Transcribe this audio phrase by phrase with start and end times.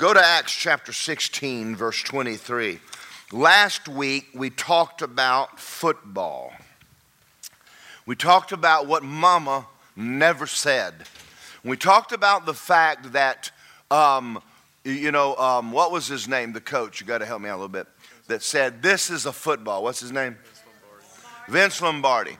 [0.00, 2.78] Go to Acts chapter 16, verse 23.
[3.32, 6.54] Last week we talked about football.
[8.06, 10.94] We talked about what mama never said.
[11.62, 13.50] We talked about the fact that,
[13.90, 14.40] um,
[14.84, 17.02] you know, um, what was his name, the coach?
[17.02, 17.86] You got to help me out a little bit.
[18.28, 19.82] That said, This is a football.
[19.82, 20.38] What's his name?
[20.42, 21.52] Vince Lombardi.
[21.52, 22.36] Vince Lombardi.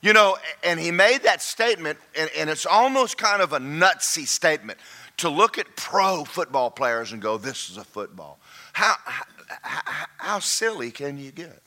[0.00, 4.26] You know, and he made that statement, and, and it's almost kind of a nutsy
[4.26, 4.80] statement
[5.18, 8.38] to look at pro football players and go, This is a football.
[8.72, 11.60] How, how, how silly can you get?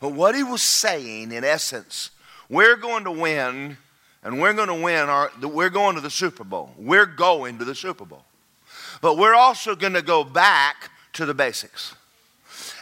[0.00, 2.10] But what he was saying, in essence,
[2.48, 3.76] we're going to win,
[4.24, 5.08] and we're going to win.
[5.08, 6.70] Our, we're going to the Super Bowl.
[6.76, 8.24] We're going to the Super Bowl.
[9.00, 11.94] But we're also going to go back to the basics.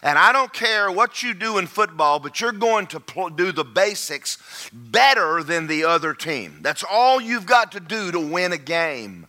[0.02, 3.52] And I don't care what you do in football, but you're going to pl- do
[3.52, 6.59] the basics better than the other team.
[6.62, 9.27] That's all you've got to do to win a game.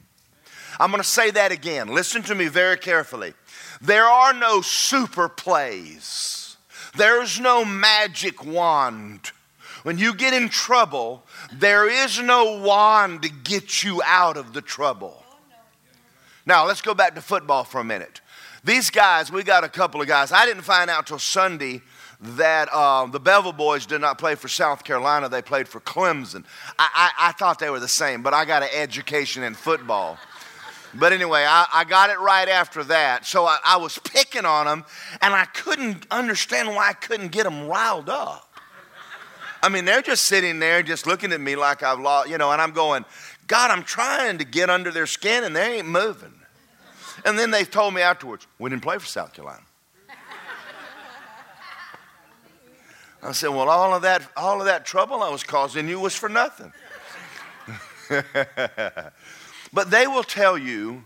[0.81, 1.89] I'm going to say that again.
[1.89, 3.35] Listen to me very carefully.
[3.81, 6.57] There are no super plays,
[6.97, 9.31] there's no magic wand.
[9.83, 14.61] When you get in trouble, there is no wand to get you out of the
[14.61, 15.23] trouble.
[16.45, 18.21] Now, let's go back to football for a minute.
[18.63, 20.31] These guys, we got a couple of guys.
[20.31, 21.81] I didn't find out till Sunday
[22.21, 26.43] that uh, the Bevel boys did not play for South Carolina, they played for Clemson.
[26.77, 30.19] I, I, I thought they were the same, but I got an education in football.
[30.93, 33.25] But anyway, I, I, got it right after that.
[33.25, 34.83] So I, I, was picking on them,
[35.21, 38.51] and I couldn't understand why I couldn't get them riled up.
[39.63, 42.51] I mean, they're just sitting there, just looking at me like I've lost, you know,
[42.51, 43.05] and I'm going,
[43.47, 46.33] God, I'm trying to get under their skin, and they ain't moving.
[47.25, 49.61] And then they told me afterwards, we didn't play for South Carolina.
[53.23, 56.15] I said, well, all of that, all of that trouble I was causing you was
[56.15, 56.73] for nothing.
[59.73, 61.05] But they will tell you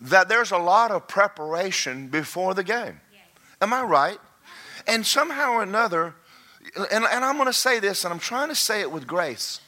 [0.00, 3.00] that there's a lot of preparation before the game.
[3.12, 3.22] Yes.
[3.60, 4.18] Am I right?
[4.86, 6.14] And somehow or another,
[6.76, 9.60] and, and I'm going to say this, and I'm trying to say it with grace.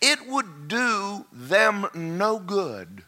[0.00, 3.04] It would do them no good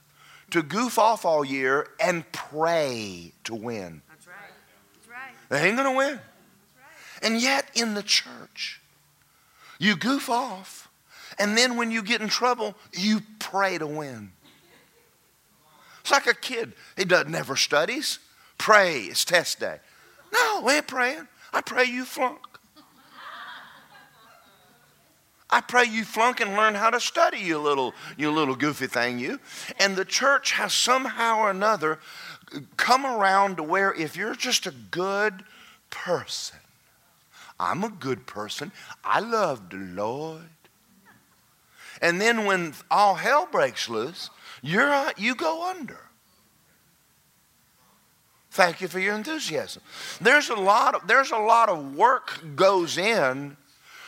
[0.51, 4.03] to goof off all year and pray to win.
[4.09, 4.37] That's right.
[4.95, 5.35] That's right.
[5.49, 6.15] They ain't going to win.
[6.15, 6.21] Right.
[7.23, 8.81] And yet, in the church,
[9.79, 10.86] you goof off
[11.39, 14.33] and then when you get in trouble, you pray to win.
[16.01, 16.73] It's like a kid.
[16.97, 18.21] He does, never studies.
[18.59, 19.01] Pray.
[19.03, 19.79] It's test day.
[20.33, 21.27] No, we ain't praying.
[21.53, 22.39] I pray you flunk.
[25.49, 29.19] I pray you flunk and learn how to study, you little, you little goofy thing,
[29.19, 29.39] you.
[29.79, 32.01] And the church has somehow or another
[32.77, 35.45] come around to where if you're just a good
[35.91, 36.59] person,
[37.61, 38.73] I'm a good person,
[39.05, 40.51] I love the Lord.
[42.01, 44.31] And then when all hell breaks loose,
[44.63, 45.99] you're, uh, you go under.
[48.51, 49.83] Thank you for your enthusiasm.
[50.21, 53.57] There's a lot of, there's a lot of work goes in.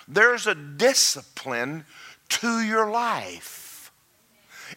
[0.07, 1.85] There's a discipline
[2.31, 3.93] to your life.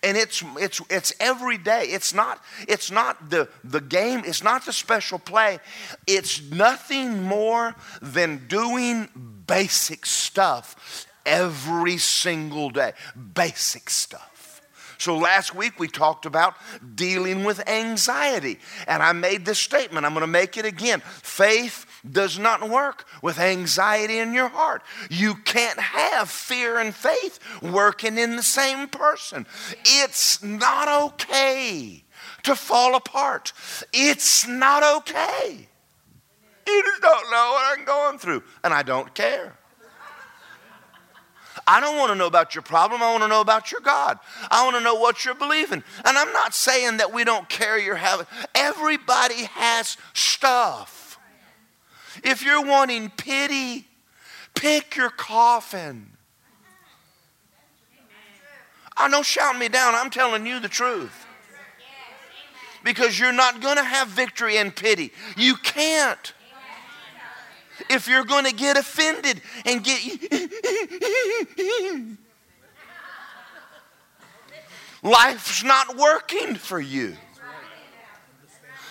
[0.04, 1.84] And it's, it's, it's every day.
[1.84, 5.60] It's not, it's not the, the game, it's not the special play.
[6.08, 9.10] It's nothing more than doing
[9.48, 12.94] basic stuff every single day.
[13.34, 14.62] Basic stuff.
[15.02, 16.54] So last week we talked about
[16.94, 18.60] dealing with anxiety.
[18.88, 20.06] And I made this statement.
[20.06, 21.00] I'm going to make it again.
[21.00, 24.84] Faith does not work with anxiety in your heart.
[25.10, 29.48] You can't have fear and faith working in the same person.
[29.86, 32.04] It's not okay
[32.44, 33.54] to fall apart.
[33.92, 35.68] It's not okay.
[36.68, 39.58] You just don't know what I'm going through, and I don't care.
[41.72, 43.02] I don't want to know about your problem.
[43.02, 44.20] I want to know about your God.
[44.50, 45.82] I want to know what you're believing.
[46.04, 48.28] And I'm not saying that we don't carry your habit.
[48.54, 51.18] Everybody has stuff.
[52.26, 53.88] If you're wanting pity,
[54.54, 56.08] pick your coffin.
[58.98, 59.96] I don't shout me down.
[59.96, 61.26] I'm telling you the truth.
[62.84, 65.14] Because you're not going to have victory in pity.
[65.38, 66.34] You can't
[67.90, 70.02] if you're going to get offended and get.
[75.04, 77.16] Life's not working for you.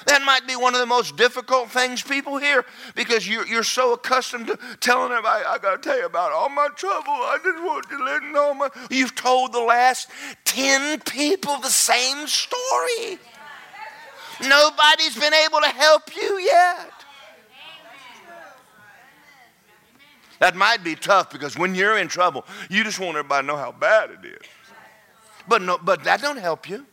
[0.07, 2.65] That might be one of the most difficult things people hear
[2.95, 6.49] because you're, you're so accustomed to telling everybody, I got to tell you about all
[6.49, 7.13] my trouble.
[7.13, 8.71] I just want to let you know my.
[8.91, 10.09] You've told the last
[10.47, 13.19] 10 people the same story.
[14.43, 17.00] Nobody's been able to help you yet.
[20.41, 23.57] That might be tough because when you're in trouble, you just want everybody to know
[23.57, 24.43] how bad it is.
[25.47, 26.87] But no, but that don't help you.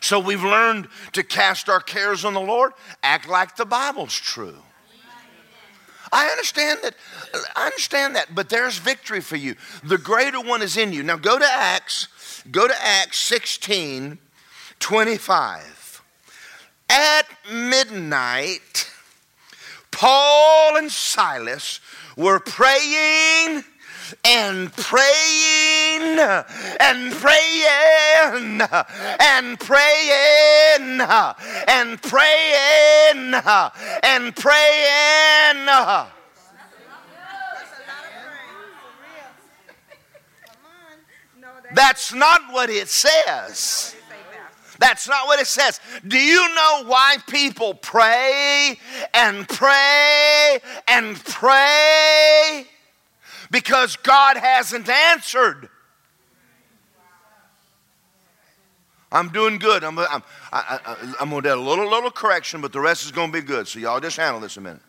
[0.00, 4.56] So we've learned to cast our cares on the Lord, act like the Bible's true.
[6.12, 6.94] I understand that.
[7.54, 9.54] I understand that, but there's victory for you.
[9.84, 11.02] The greater one is in you.
[11.02, 12.08] Now go to Acts,
[12.50, 14.18] go to Acts 16,
[14.80, 16.02] 25.
[16.88, 18.89] At midnight,
[19.90, 21.80] Paul and Silas
[22.16, 23.64] were praying
[24.24, 26.18] and praying
[26.80, 28.60] and praying
[29.20, 31.00] and praying
[31.68, 33.34] and praying
[34.02, 35.66] and praying.
[41.72, 43.94] That's not what it says.
[44.80, 45.78] That's not what it says.
[46.04, 48.76] Do you know why people pray
[49.14, 52.66] and pray and pray?
[53.50, 55.68] because God hasn't answered.
[59.12, 59.82] I'm doing good.
[59.82, 60.22] I'm, I'm,
[60.52, 63.32] I, I, I'm going to do a little, little correction, but the rest is going
[63.32, 63.66] to be good.
[63.66, 64.82] So y'all just handle this a minute.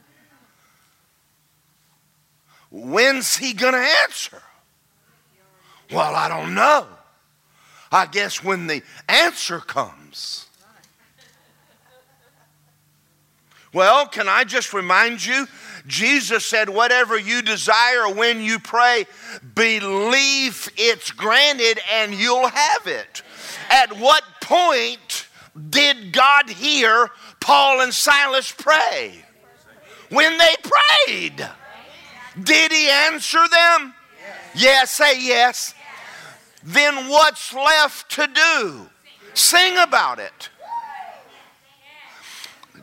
[2.69, 4.41] When's he going to answer?
[5.91, 6.85] Well, I don't know.
[7.91, 10.47] I guess when the answer comes.
[13.73, 15.47] Well, can I just remind you
[15.88, 19.05] Jesus said, Whatever you desire when you pray,
[19.55, 23.23] believe it's granted and you'll have it.
[23.69, 25.27] At what point
[25.69, 27.09] did God hear
[27.39, 29.23] Paul and Silas pray?
[30.09, 30.55] When they
[31.07, 31.49] prayed.
[32.41, 33.93] Did he answer them?
[34.53, 35.73] Yes, say yes.
[36.63, 38.89] Then what's left to do?
[39.33, 40.49] Sing about it.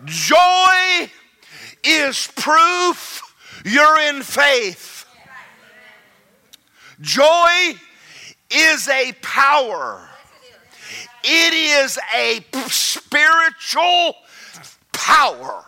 [0.05, 1.11] Joy
[1.85, 3.23] is proof
[3.65, 5.05] you're in faith.
[7.01, 7.75] Joy
[8.51, 10.09] is a power,
[11.23, 14.17] it is a spiritual
[14.93, 15.65] power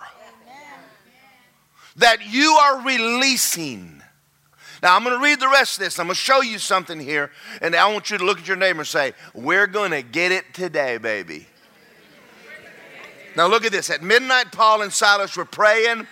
[1.97, 4.00] that you are releasing.
[4.83, 5.99] Now, I'm going to read the rest of this.
[5.99, 7.31] I'm going to show you something here,
[7.61, 10.33] and I want you to look at your neighbor and say, We're going to get
[10.33, 11.47] it today, baby.
[13.37, 13.91] Now look at this.
[13.91, 16.07] At midnight, Paul and Silas were praying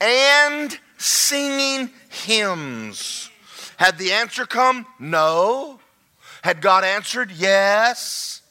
[0.00, 3.30] and singing hymns.
[3.76, 4.86] Had the answer come?
[4.98, 5.78] No.
[6.42, 7.30] Had God answered?
[7.30, 8.42] Yes.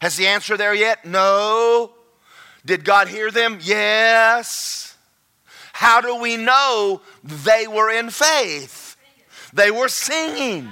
[0.00, 1.04] Has the answer there yet?
[1.04, 1.92] No.
[2.66, 3.58] Did God hear them?
[3.62, 4.83] Yes.
[5.74, 8.96] How do we know they were in faith?
[9.52, 10.70] They were singing.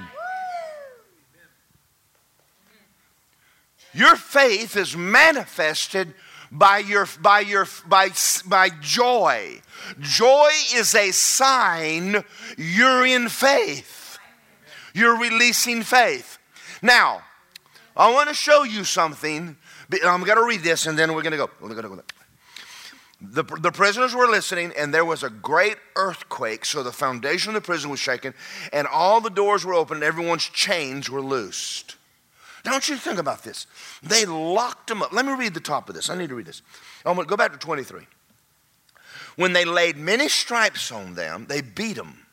[3.93, 6.13] Your faith is manifested
[6.49, 8.11] by your by your by
[8.45, 9.59] by joy.
[9.99, 12.23] Joy is a sign
[12.57, 14.17] you're in faith.
[14.93, 16.37] You're releasing faith.
[16.81, 17.23] Now,
[17.97, 19.57] I want to show you something.
[20.05, 21.49] I'm going to read this and then we're going to go.
[21.59, 22.03] We're going to go.
[23.25, 26.65] The, the prisoners were listening, and there was a great earthquake.
[26.65, 28.33] So the foundation of the prison was shaken,
[28.73, 31.95] and all the doors were open, and everyone's chains were loosed.
[32.65, 33.65] Now, I you think about this.
[34.01, 35.13] They locked them up.
[35.13, 36.09] Let me read the top of this.
[36.09, 36.61] I need to read this.
[37.05, 38.07] I'm going to go back to 23.
[39.35, 42.25] When they laid many stripes on them, they beat them.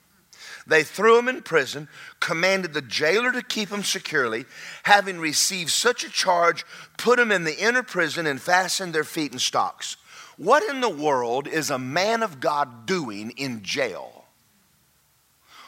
[0.66, 1.88] They threw him in prison,
[2.20, 4.44] commanded the jailer to keep him securely.
[4.84, 6.64] Having received such a charge,
[6.96, 9.96] put him in the inner prison and fastened their feet in stocks.
[10.40, 14.24] What in the world is a man of God doing in jail?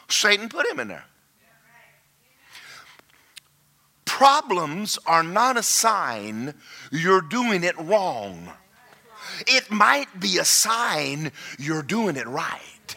[0.09, 1.05] Satan put him in there.
[4.03, 6.55] Problems are not a sign
[6.91, 8.49] you're doing it wrong.
[9.45, 12.95] It might be a sign you're doing it right.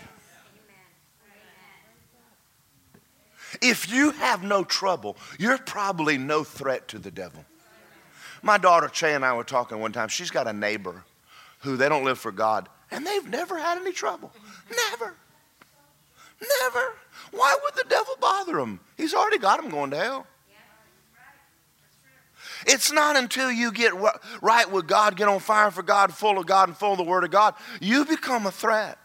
[3.61, 7.45] If you have no trouble, you're probably no threat to the devil.
[8.41, 10.09] My daughter Che and I were talking one time.
[10.09, 11.05] She's got a neighbor
[11.67, 14.33] who they don't live for God, and they've never had any trouble.
[14.71, 15.15] Never.
[16.63, 16.95] Never.
[17.33, 18.81] Why would the devil bother them?
[18.97, 20.27] He's already got them going to hell.
[22.67, 23.93] It's not until you get
[24.41, 27.05] right with God, get on fire for God, full of God, and full of the
[27.05, 28.99] Word of God, you become a threat.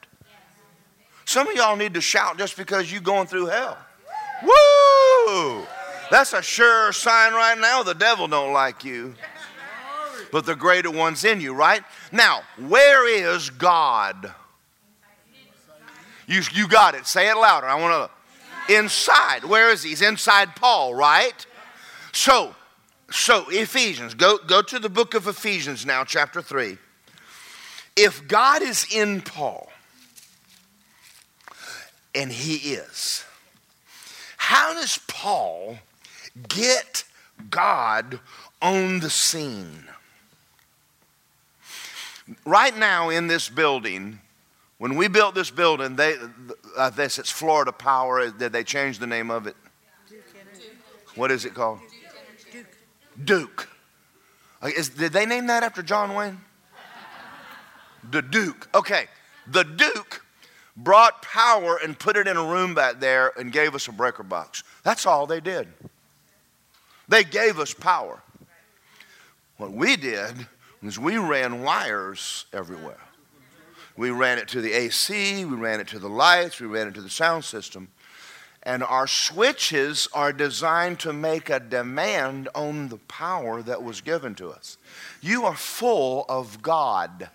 [1.25, 3.77] Some of y'all need to shout just because you're going through hell.
[4.44, 5.65] Woo!
[6.10, 9.15] That's a sure sign right now the devil don't like you.
[10.32, 11.84] But the greater one's in you, right?
[12.12, 14.34] Now, where is God?
[16.28, 17.06] You, you got it.
[17.08, 17.68] Say it louder.
[17.68, 18.74] I want to.
[18.74, 19.44] Inside.
[19.44, 19.90] Where is he?
[19.90, 21.46] He's inside Paul, right?
[22.14, 22.56] So,
[23.10, 26.78] so, Ephesians, go, go to the book of Ephesians now, chapter 3.
[27.98, 29.70] If God is in Paul,
[32.16, 33.26] and he is,
[34.38, 35.78] how does Paul
[36.48, 37.04] get
[37.50, 38.20] God
[38.62, 39.86] on the scene.
[42.46, 44.20] Right now in this building,
[44.78, 46.16] when we built this building, they,
[46.78, 48.30] uh, this it's Florida Power.
[48.32, 49.56] Did they change the name of it?
[51.16, 51.80] What is it called?
[52.52, 52.66] Duke.
[53.24, 53.70] Duke.
[54.76, 56.40] Is, did they name that after John Wayne?
[58.10, 58.70] The Duke.
[58.74, 59.08] Okay.
[59.48, 60.26] The Duke
[60.78, 64.24] brought power and put it in a room back there and gave us a breaker
[64.24, 64.64] box.
[64.84, 65.68] That's all they did.
[67.08, 68.22] They gave us power.
[69.58, 70.48] What we did
[70.82, 73.00] we ran wires everywhere.
[73.98, 76.94] We ran it to the AC, we ran it to the lights, we ran it
[76.96, 77.90] to the sound system.
[78.64, 84.36] And our switches are designed to make a demand on the power that was given
[84.36, 84.78] to us.
[85.20, 87.30] You are full of God.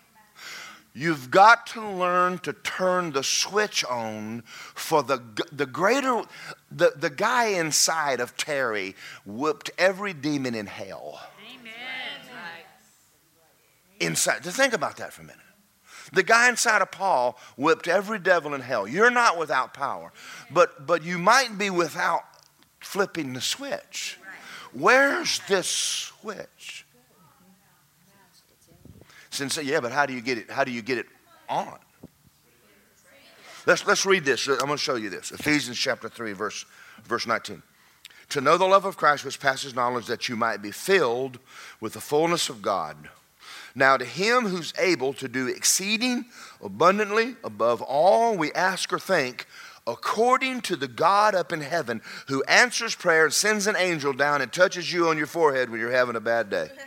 [0.94, 5.20] You've got to learn to turn the switch on for the,
[5.52, 6.22] the greater,
[6.70, 8.94] the, the guy inside of Terry
[9.26, 11.20] whooped every demon in hell.
[14.00, 15.40] Inside, to think about that for a minute.
[16.12, 18.86] The guy inside of Paul whipped every devil in hell.
[18.86, 20.12] You're not without power,
[20.50, 22.22] but, but you might be without
[22.80, 24.18] flipping the switch.
[24.72, 26.86] Where's this switch?
[29.30, 30.50] Since yeah, but how do you get it?
[30.50, 31.06] How do you get it
[31.48, 31.78] on?
[33.66, 34.46] Let's, let's read this.
[34.46, 35.32] I'm going to show you this.
[35.32, 36.64] Ephesians chapter 3, verse,
[37.04, 37.62] verse 19.
[38.30, 41.38] To know the love of Christ which passes knowledge, that you might be filled
[41.80, 43.08] with the fullness of God.
[43.78, 46.24] Now, to him who's able to do exceeding
[46.64, 49.46] abundantly above all we ask or think,
[49.86, 54.40] according to the God up in heaven who answers prayer and sends an angel down
[54.40, 56.70] and touches you on your forehead when you're having a bad day.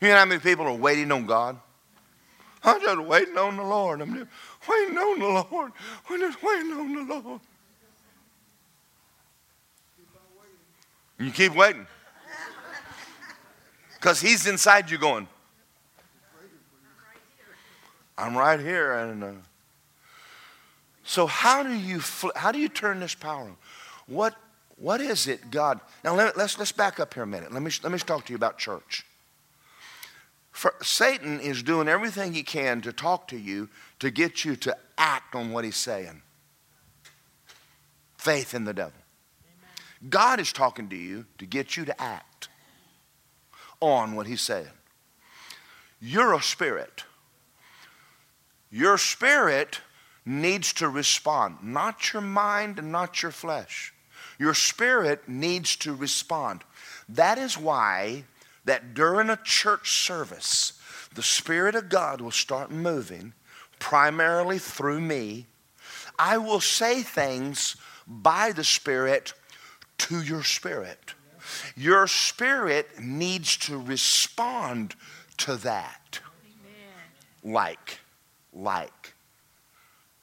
[0.00, 1.60] You know how many people are waiting on God?
[2.64, 4.00] I'm just waiting on the Lord.
[4.00, 4.28] I'm just
[4.68, 5.70] waiting on the Lord.
[6.10, 7.40] I'm just waiting on the Lord.
[11.20, 11.86] You keep waiting.
[14.02, 15.28] Because he's inside you going,
[18.18, 18.94] I'm right here.
[18.94, 19.30] And uh,
[21.04, 23.56] so, how do you fl- how do you turn this power on?
[24.08, 24.34] What
[24.76, 25.78] what is it, God?
[26.02, 27.52] Now let, us let's, let's back up here a minute.
[27.52, 29.06] Let me let me talk to you about church.
[30.50, 33.68] For, Satan is doing everything he can to talk to you
[34.00, 36.22] to get you to act on what he's saying.
[38.16, 38.92] Faith in the devil.
[39.46, 40.10] Amen.
[40.10, 42.31] God is talking to you to get you to act
[43.82, 44.66] on what he's saying.
[46.00, 47.04] You're a spirit.
[48.70, 49.80] Your spirit
[50.24, 53.92] needs to respond, not your mind and not your flesh.
[54.38, 56.62] Your spirit needs to respond.
[57.08, 58.24] That is why
[58.64, 60.72] that during a church service,
[61.14, 63.34] the Spirit of God will start moving
[63.78, 65.46] primarily through me.
[66.18, 69.34] I will say things by the Spirit
[69.98, 71.14] to your spirit.
[71.76, 74.94] Your spirit needs to respond
[75.38, 76.20] to that.
[77.44, 77.54] Amen.
[77.54, 77.98] Like,
[78.52, 79.14] like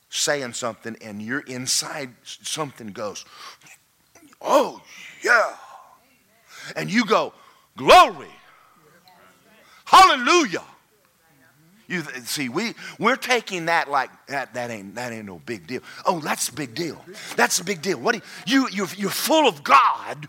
[0.10, 3.26] saying something, and you're inside, something goes,
[4.42, 4.82] Oh,
[5.24, 5.56] yeah.
[6.76, 7.34] And you go,
[7.78, 8.28] Glory.
[9.86, 10.64] Hallelujah.
[11.88, 14.54] You see, we we're taking that like that.
[14.54, 15.82] That ain't that ain't no big deal.
[16.06, 17.04] Oh, that's a big deal.
[17.36, 18.00] That's a big deal.
[18.00, 20.28] What do you, you you're, you're full of God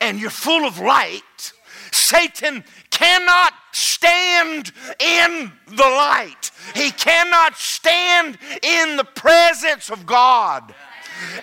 [0.00, 1.52] and you're full of light,
[1.92, 6.50] Satan cannot stand in the light.
[6.74, 10.74] He cannot stand in the presence of God.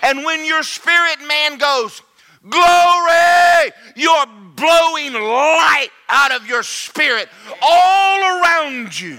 [0.02, 2.02] And when your spirit man goes,
[2.48, 7.28] Glory, you're blowing light out of your spirit
[7.60, 9.18] all around you.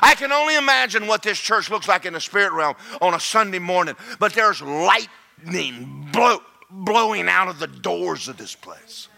[0.00, 3.20] I can only imagine what this church looks like in the spirit realm on a
[3.20, 6.38] Sunday morning, but there's lightning blow,
[6.70, 9.08] blowing out of the doors of this place.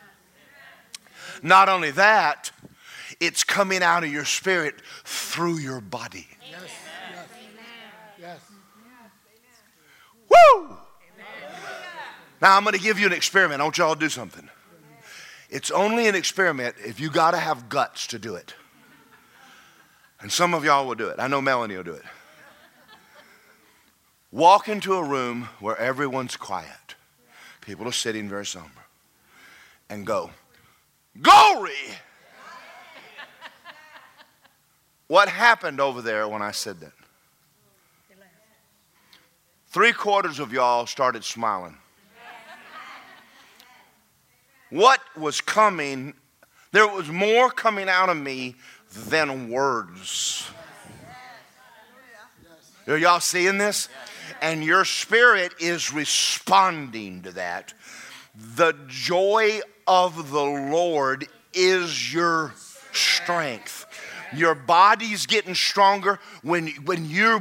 [1.43, 2.51] Not only that,
[3.19, 6.27] it's coming out of your spirit through your body.
[6.51, 6.63] Yes.
[7.11, 7.29] Yes.
[8.21, 8.41] yes.
[10.29, 10.77] Woo!
[12.41, 13.61] Now I'm going to give you an experiment.
[13.61, 14.49] I want y'all to do something.
[15.51, 18.55] It's only an experiment if you got to have guts to do it.
[20.21, 21.17] And some of y'all will do it.
[21.19, 22.05] I know Melanie will do it.
[24.31, 26.95] Walk into a room where everyone's quiet.
[27.61, 28.71] People are sitting very somber.
[29.89, 30.31] And go,
[31.21, 31.73] Glory!
[35.09, 36.93] what happened over there when I said that?
[39.69, 41.77] Three quarters of y'all started smiling.
[44.71, 46.15] What was coming,
[46.73, 48.57] there was more coming out of me
[48.93, 50.49] than words.
[52.89, 53.89] Are y'all seeing this?
[54.41, 57.75] And your spirit is responding to that.
[58.57, 62.55] The joy of the Lord is your
[62.93, 63.87] strength.
[64.35, 67.41] Your body's getting stronger when, when you're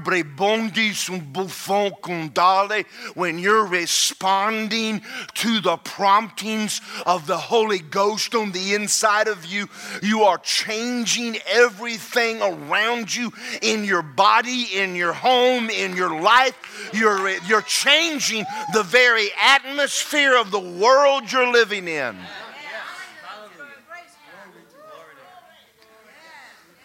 [3.13, 5.01] when you're responding
[5.35, 9.67] to the promptings of the Holy Ghost on the inside of you.
[10.01, 13.31] You are changing everything around you
[13.61, 16.89] in your body, in your home, in your life.
[16.93, 22.17] You're, you're changing the very atmosphere of the world you're living in.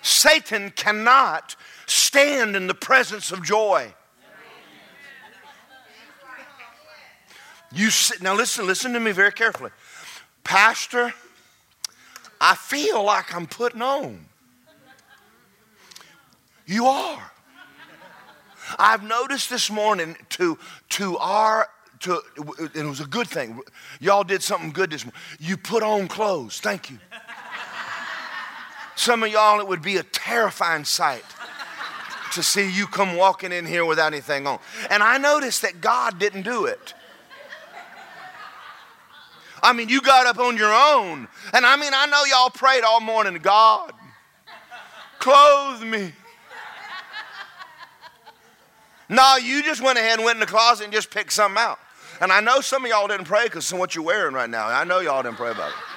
[0.04, 1.56] Satan cannot
[1.86, 3.92] stand in the presence of joy.
[7.72, 9.70] You sit, now listen, listen to me very carefully.
[10.44, 11.12] Pastor,
[12.38, 14.26] I feel like I'm putting on.
[16.66, 17.32] You are.
[18.78, 20.58] I've noticed this morning to,
[20.90, 21.68] to our,
[22.00, 22.20] to,
[22.74, 23.60] it was a good thing.
[24.00, 25.20] Y'all did something good this morning.
[25.40, 26.60] You put on clothes.
[26.60, 26.98] Thank you.
[28.96, 31.24] Some of y'all, it would be a terrifying sight
[32.32, 34.58] to see you come walking in here without anything on.
[34.90, 36.94] And I noticed that God didn't do it.
[39.62, 41.26] I mean, you got up on your own.
[41.52, 43.92] And I mean, I know y'all prayed all morning God,
[45.18, 46.12] clothe me.
[49.08, 51.78] No, you just went ahead and went in the closet and just picked something out.
[52.20, 54.66] And I know some of y'all didn't pray because of what you're wearing right now.
[54.66, 55.93] I know y'all didn't pray about it.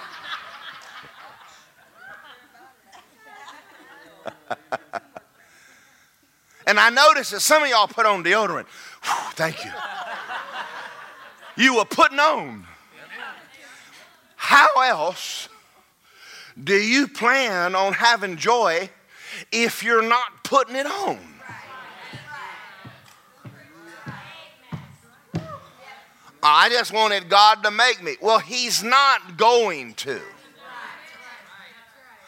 [6.68, 8.68] and I noticed that some of y'all put on deodorant.
[9.04, 9.72] Whew, thank you.
[11.56, 12.66] You were putting on.
[14.36, 15.50] How else
[16.62, 18.90] do you plan on having joy
[19.52, 21.20] if you're not putting it on?
[26.42, 28.16] I just wanted God to make me.
[28.22, 30.22] Well, He's not going to.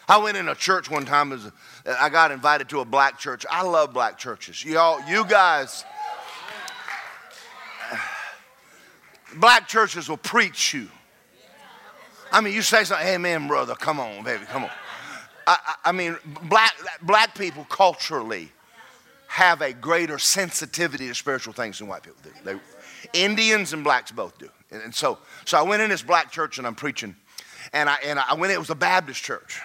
[0.08, 1.32] I went in a church one time.
[1.32, 1.50] As
[1.86, 3.44] Uh, I got invited to a black church.
[3.50, 4.64] I love black churches.
[4.64, 5.84] Y'all, you guys,
[9.36, 10.88] black churches will preach you.
[12.32, 13.74] I mean, you say something, amen, brother.
[13.74, 14.70] Come on, baby, come on.
[15.46, 18.50] I, I, I mean, black, black people culturally
[19.26, 22.30] have a greater sensitivity to spiritual things than white people do.
[22.44, 22.58] They,
[23.12, 24.48] Indians and blacks both do.
[24.70, 27.16] And, and so, so I went in this black church and I'm preaching.
[27.72, 29.60] And I, and I went, it was a Baptist church.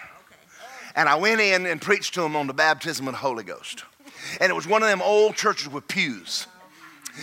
[0.96, 3.84] And I went in and preached to them on the baptism of the Holy Ghost.
[4.40, 6.46] And it was one of them old churches with pews.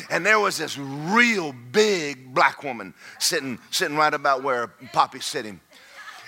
[0.10, 5.60] And there was this real big black woman sitting, sitting right about where Poppy's sitting.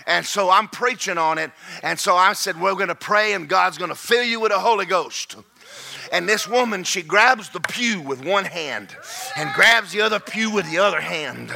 [0.07, 1.51] And so I'm preaching on it.
[1.81, 4.51] And so I said, We're going to pray, and God's going to fill you with
[4.51, 5.35] the Holy Ghost.
[6.11, 8.95] And this woman, she grabs the pew with one hand
[9.35, 11.51] and grabs the other pew with the other hand.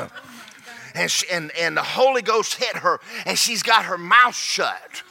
[0.95, 5.03] And, she, and, and the Holy Ghost hit her, and she's got her mouth shut.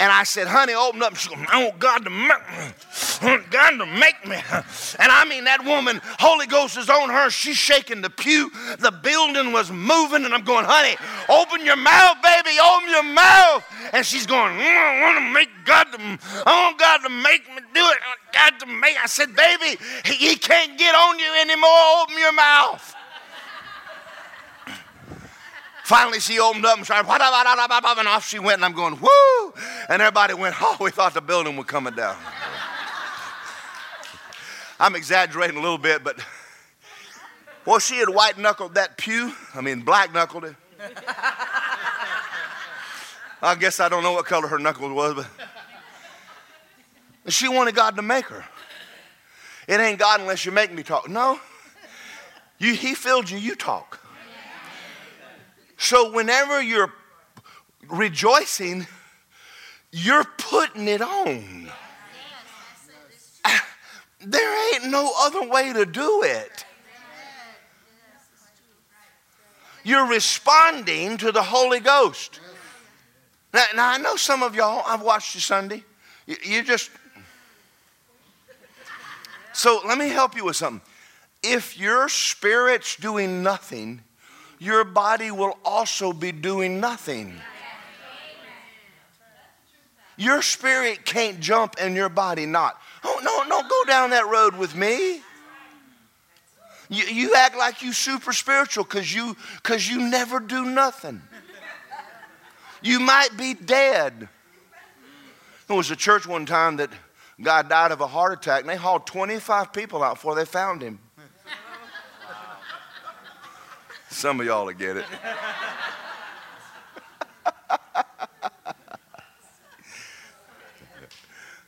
[0.00, 1.10] And I said, honey, open up.
[1.10, 3.44] And She goes, I want God to make me.
[3.50, 4.36] God to make me.
[4.98, 7.28] And I mean, that woman, Holy Ghost is on her.
[7.28, 8.50] She's shaking the pew.
[8.78, 10.24] The building was moving.
[10.24, 10.96] And I'm going, honey,
[11.28, 12.56] open your mouth, baby.
[12.64, 13.62] Open your mouth.
[13.92, 15.98] And she's going, mm, I want to make God to,
[16.46, 17.98] I want God to make me do it.
[18.32, 18.96] God to make.
[19.02, 22.00] I said, baby, he, he can't get on you anymore.
[22.00, 22.96] Open your mouth.
[25.90, 29.54] Finally, she opened up and started, and off she went, and I'm going, whoo!
[29.88, 32.14] And everybody went, oh, we thought the building was coming down.
[34.78, 36.24] I'm exaggerating a little bit, but
[37.66, 39.34] well, she had white knuckled that pew.
[39.52, 40.54] I mean, black knuckled it.
[43.42, 45.26] I guess I don't know what color her knuckles was,
[47.24, 48.44] but she wanted God to make her.
[49.66, 51.08] It ain't God unless you make me talk.
[51.08, 51.40] No,
[52.60, 53.38] you, He filled you.
[53.38, 53.99] You talk.
[55.80, 56.92] So whenever you're
[57.88, 58.86] rejoicing,
[59.90, 61.70] you're putting it on.
[64.22, 66.66] There ain't no other way to do it.
[69.82, 72.38] You're responding to the Holy Ghost.
[73.54, 75.82] Now, now I know some of y'all, I've watched you Sunday.
[76.26, 76.90] You, you just.
[79.54, 80.82] So let me help you with something.
[81.42, 84.02] If your spirit's doing nothing,
[84.60, 87.34] your body will also be doing nothing.
[90.18, 92.78] Your spirit can't jump and your body not.
[93.02, 95.22] Oh, no, don't go down that road with me.
[96.90, 101.22] You, you act like you super spiritual because you, cause you never do nothing.
[102.82, 104.28] You might be dead.
[105.68, 106.90] There was a church one time that
[107.40, 110.82] guy died of a heart attack, and they hauled 25 people out before they found
[110.82, 110.98] him.
[114.10, 115.04] Some of y'all will get it.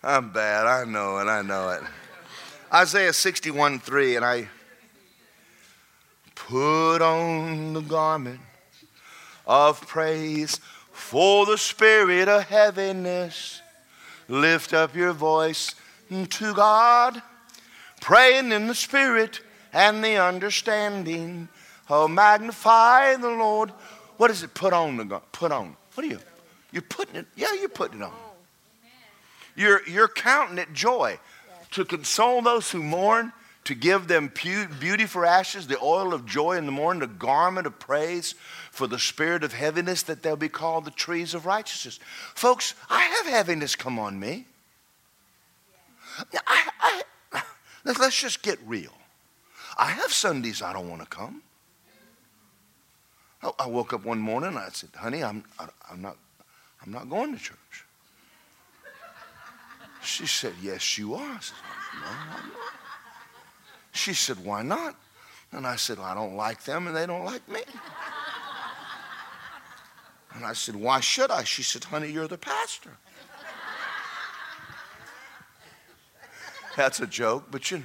[0.02, 0.66] I'm bad.
[0.66, 1.26] I know it.
[1.26, 1.82] I know it.
[2.74, 4.48] Isaiah 61 3, and I
[6.34, 8.40] put on the garment
[9.46, 10.58] of praise
[10.90, 13.62] for the spirit of heaviness.
[14.28, 15.74] Lift up your voice
[16.10, 17.22] to God,
[18.00, 19.40] praying in the spirit
[19.72, 21.48] and the understanding.
[21.94, 23.68] Oh, magnify the Lord.
[24.16, 24.96] What does it put on?
[24.96, 25.76] The, put on.
[25.92, 26.20] What are you?
[26.72, 27.26] You're putting it.
[27.36, 28.14] Yeah, you're putting it on.
[29.54, 31.18] You're, you're counting it joy
[31.72, 36.56] to console those who mourn, to give them beauty for ashes, the oil of joy
[36.56, 38.36] in the morning, the garment of praise
[38.70, 42.00] for the spirit of heaviness, that they'll be called the trees of righteousness.
[42.34, 44.46] Folks, I have heaviness come on me.
[46.46, 47.02] I,
[47.34, 47.42] I,
[47.84, 48.94] let's just get real.
[49.76, 51.42] I have Sundays I don't want to come.
[53.58, 55.44] I woke up one morning and I said, honey, I'm,
[55.90, 56.16] I'm, not,
[56.84, 57.84] I'm not going to church.
[60.02, 61.20] She said, Yes, you are.
[61.20, 61.56] I said,
[61.94, 62.72] No, I'm not.
[63.92, 64.96] She said, Why not?
[65.52, 67.60] And I said, well, I don't like them and they don't like me.
[70.34, 71.44] And I said, Why should I?
[71.44, 72.90] She said, Honey, you're the pastor.
[76.76, 77.84] That's a joke, but you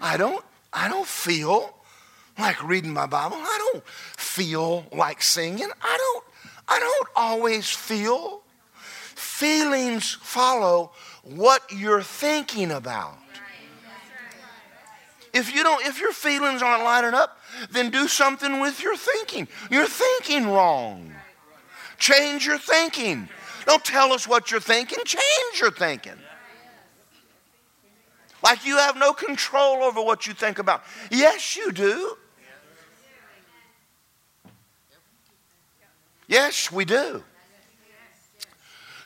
[0.00, 1.74] I don't I don't feel
[2.38, 3.36] like reading my Bible.
[3.36, 5.68] I don't feel like singing.
[5.82, 6.24] I don't
[6.68, 8.42] I don't always feel
[9.42, 10.92] Feelings follow
[11.22, 13.18] what you're thinking about.
[15.32, 17.38] If you don't, if your feelings aren't lining up,
[17.70, 19.48] then do something with your thinking.
[19.70, 21.12] You're thinking wrong.
[21.98, 23.28] Change your thinking.
[23.66, 26.18] Don't tell us what you're thinking, change your thinking.
[28.44, 30.84] Like you have no control over what you think about.
[31.10, 32.16] Yes, you do.
[36.32, 37.22] Yes, we do.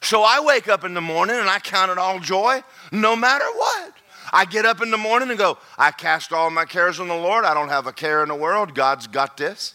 [0.01, 2.62] So I wake up in the morning and I count it all joy
[2.93, 3.95] no matter what.
[4.33, 7.17] I get up in the morning and go, I cast all my cares on the
[7.17, 7.45] Lord.
[7.45, 8.77] I don't have a care in the world.
[8.77, 9.75] God's got this.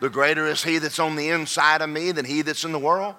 [0.00, 2.78] The greater is He that's on the inside of me than He that's in the
[2.80, 3.14] world.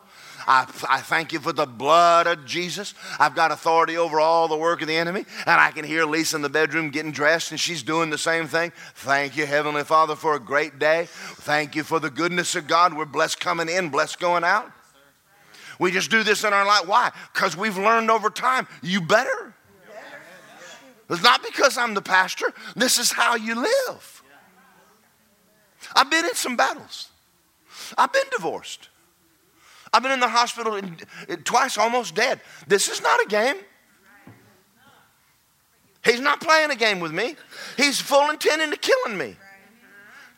[0.48, 2.94] I, I, thank you for the blood of Jesus.
[3.20, 5.26] I've got authority over all the work of the enemy.
[5.46, 8.48] And I can hear Lisa in the bedroom getting dressed, and she's doing the same
[8.48, 8.72] thing.
[8.96, 11.08] Thank you, Heavenly Father, for a great day.
[11.10, 12.94] Thank you for the goodness of God.
[12.96, 14.72] We're blessed coming in, blessed going out.
[15.80, 16.88] We just do this in our life.
[16.88, 17.12] Why?
[17.34, 19.54] Because we've learned over time, you better.
[21.10, 24.24] It's not because I'm the pastor, this is how you live.
[25.94, 27.10] I've been in some battles,
[27.98, 28.88] I've been divorced.
[29.94, 32.40] I've been in the hospital in, in, twice, almost dead.
[32.68, 33.58] This is not a game.
[36.04, 37.36] He's not playing a game with me.
[37.78, 39.36] He's full intending to killing me,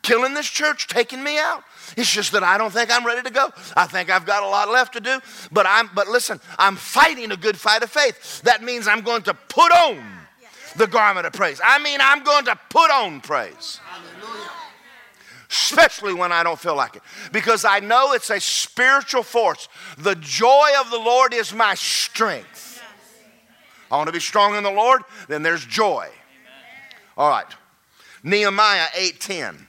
[0.02, 1.64] killing this church, taking me out.
[1.96, 3.50] It's just that I don't think I'm ready to go.
[3.76, 5.20] I think I've got a lot left to do.
[5.52, 8.42] But I'm but listen, I'm fighting a good fight of faith.
[8.42, 10.02] That means I'm going to put on
[10.76, 11.60] the garment of praise.
[11.64, 13.80] I mean, I'm going to put on praise.
[15.54, 17.02] Especially when I don't feel like it.
[17.30, 19.68] Because I know it's a spiritual force.
[19.98, 22.82] The joy of the Lord is my strength.
[23.88, 26.08] I want to be strong in the Lord, then there's joy.
[27.16, 27.46] All right.
[28.24, 29.68] Nehemiah 8:10.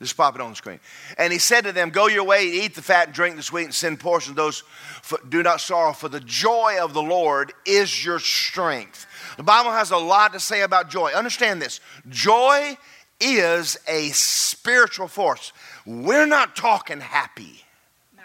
[0.00, 0.78] Just pop it on the screen.
[1.16, 3.64] And he said to them, Go your way, eat the fat and drink the sweet,
[3.64, 4.62] and send portions those
[5.02, 9.06] for, do not sorrow, for the joy of the Lord is your strength.
[9.36, 11.10] The Bible has a lot to say about joy.
[11.10, 12.76] Understand this joy
[13.20, 15.52] is a spiritual force.
[15.84, 17.64] We're not talking happy.
[18.16, 18.22] No.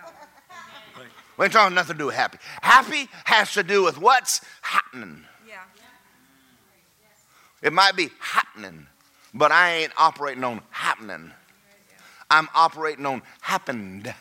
[1.38, 2.38] We ain't talking nothing to do with happy.
[2.62, 5.24] Happy has to do with what's happening.
[5.48, 5.56] Yeah.
[7.64, 8.86] It might be happening,
[9.34, 11.32] but I ain't operating on happening.
[12.30, 14.14] I'm operating on happened.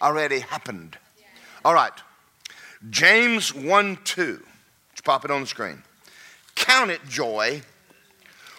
[0.00, 0.96] Already happened.
[1.64, 1.92] All right.
[2.90, 4.42] James 1 2.
[4.90, 5.82] Let's pop it on the screen.
[6.54, 7.62] Count it joy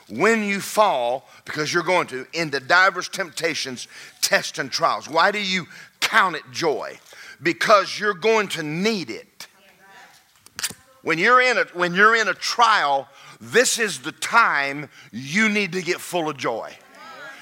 [0.09, 3.87] when you fall, because you're going to, into diverse temptations,
[4.21, 5.09] tests, and trials.
[5.09, 5.67] Why do you
[5.99, 6.99] count it joy?
[7.41, 9.47] Because you're going to need it.
[11.01, 13.07] When you're in a, when you're in a trial,
[13.41, 16.73] this is the time you need to get full of joy.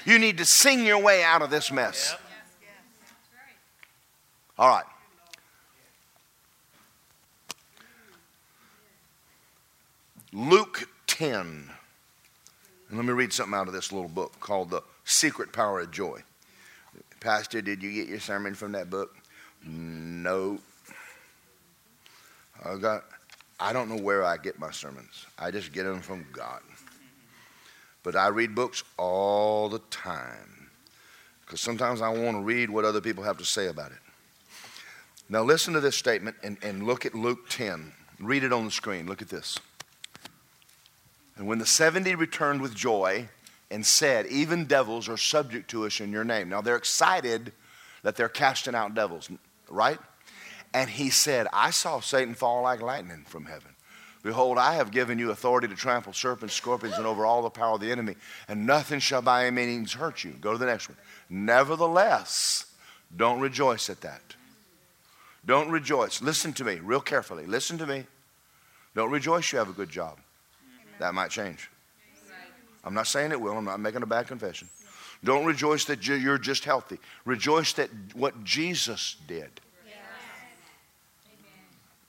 [0.04, 2.16] You need to sing your way out of this mess.
[4.58, 4.84] All right.
[10.32, 11.70] Luke 10.
[12.88, 15.90] And let me read something out of this little book called The Secret Power of
[15.90, 16.22] Joy.
[17.20, 19.16] Pastor, did you get your sermon from that book?
[19.64, 20.58] No.
[22.64, 23.04] I got
[23.60, 25.26] I don't know where I get my sermons.
[25.38, 26.60] I just get them from God.
[28.02, 30.70] But I read books all the time
[31.40, 33.98] because sometimes I want to read what other people have to say about it.
[35.28, 37.92] Now, listen to this statement and, and look at Luke 10.
[38.20, 39.06] Read it on the screen.
[39.06, 39.58] Look at this.
[41.36, 43.28] And when the 70 returned with joy
[43.70, 46.48] and said, Even devils are subject to us in your name.
[46.48, 47.52] Now, they're excited
[48.02, 49.30] that they're casting out devils,
[49.70, 49.98] right?
[50.74, 53.71] And he said, I saw Satan fall like lightning from heaven.
[54.22, 57.74] Behold, I have given you authority to trample serpents, scorpions, and over all the power
[57.74, 58.14] of the enemy,
[58.46, 60.32] and nothing shall by any means hurt you.
[60.40, 60.98] Go to the next one.
[61.28, 62.66] Nevertheless,
[63.16, 64.22] don't rejoice at that.
[65.44, 66.22] Don't rejoice.
[66.22, 67.46] Listen to me real carefully.
[67.46, 68.06] Listen to me.
[68.94, 70.18] Don't rejoice you have a good job.
[71.00, 71.68] That might change.
[72.84, 73.56] I'm not saying it will.
[73.56, 74.68] I'm not making a bad confession.
[75.24, 76.98] Don't rejoice that you're just healthy.
[77.24, 79.50] Rejoice that what Jesus did.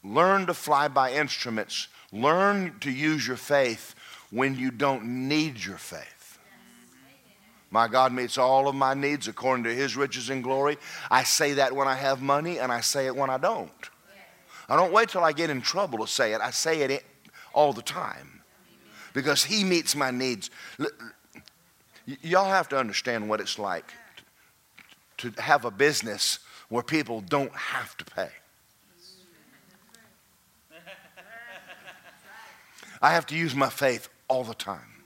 [0.04, 1.88] Learn to fly by instruments.
[2.14, 3.96] Learn to use your faith
[4.30, 6.38] when you don't need your faith.
[7.72, 10.78] My God meets all of my needs according to his riches and glory.
[11.10, 13.72] I say that when I have money, and I say it when I don't.
[14.70, 16.42] I don't wait till I get in trouble to say it.
[16.42, 17.04] I say it
[17.52, 18.42] all the time
[19.14, 20.52] because he meets my needs.
[22.06, 23.92] Y'all have to understand what it's like
[25.18, 28.30] to have a business where people don't have to pay.
[33.04, 35.04] I have to use my faith all the time.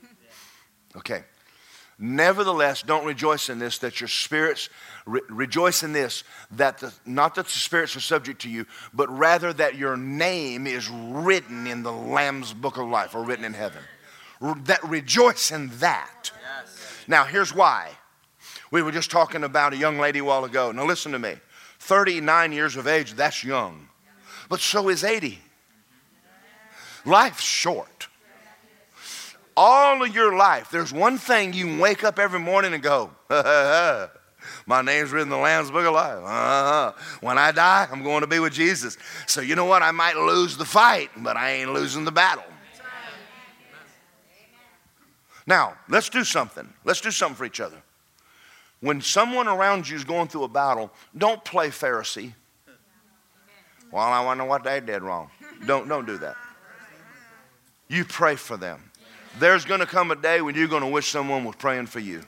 [0.96, 1.24] Okay.
[1.98, 4.68] Nevertheless, don't rejoice in this that your spirits
[5.04, 9.10] re- rejoice in this that the, not that the spirits are subject to you, but
[9.10, 13.52] rather that your name is written in the Lamb's book of life or written in
[13.52, 13.82] heaven.
[14.40, 16.30] Re- that rejoice in that.
[16.60, 17.04] Yes.
[17.08, 17.90] Now, here's why.
[18.70, 20.70] We were just talking about a young lady a while ago.
[20.70, 21.34] Now, listen to me.
[21.80, 23.88] 39 years of age, that's young.
[24.48, 25.40] But so is 80.
[27.08, 28.08] Life's short.
[29.56, 33.10] All of your life, there's one thing you wake up every morning and go,
[34.66, 36.18] My name's written in the Lamb's Book of Life.
[36.22, 36.92] Uh-huh.
[37.20, 38.96] When I die, I'm going to be with Jesus.
[39.26, 39.82] So you know what?
[39.82, 42.44] I might lose the fight, but I ain't losing the battle.
[45.46, 46.70] Now, let's do something.
[46.84, 47.82] Let's do something for each other.
[48.80, 52.32] When someone around you is going through a battle, don't play Pharisee.
[53.90, 55.30] Well, I wonder what they did wrong.
[55.66, 56.36] Don't, don't do that.
[57.88, 58.90] You pray for them.
[59.38, 62.00] There's going to come a day when you're going to wish someone was praying for
[62.00, 62.22] you.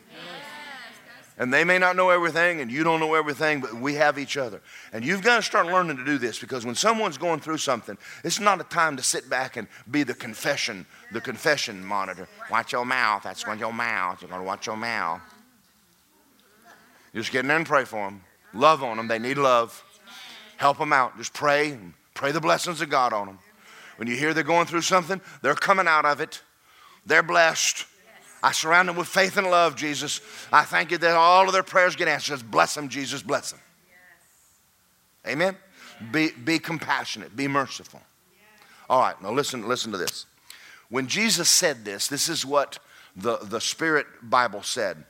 [1.38, 4.36] And they may not know everything, and you don't know everything, but we have each
[4.36, 4.60] other.
[4.92, 7.96] And you've got to start learning to do this because when someone's going through something,
[8.22, 12.28] it's not a time to sit back and be the confession, the confession monitor.
[12.50, 13.22] Watch your mouth.
[13.22, 14.20] That's when your mouth.
[14.20, 15.22] You're going to watch your mouth.
[17.14, 18.20] Just get in there and pray for them.
[18.52, 19.08] Love on them.
[19.08, 19.82] They need love.
[20.58, 21.16] Help them out.
[21.16, 21.78] Just pray.
[22.12, 23.38] Pray the blessings of God on them.
[24.00, 26.40] When you hear they're going through something, they're coming out of it.
[27.04, 27.84] They're blessed.
[28.42, 30.22] I surround them with faith and love, Jesus.
[30.50, 32.50] I thank you that all of their prayers get answered.
[32.50, 33.60] Bless them, Jesus, bless them.
[35.26, 35.54] Amen?
[36.10, 38.00] Be, be compassionate, be merciful.
[38.88, 40.24] All right, now listen, listen to this.
[40.88, 42.78] When Jesus said this, this is what
[43.14, 45.04] the, the Spirit Bible said.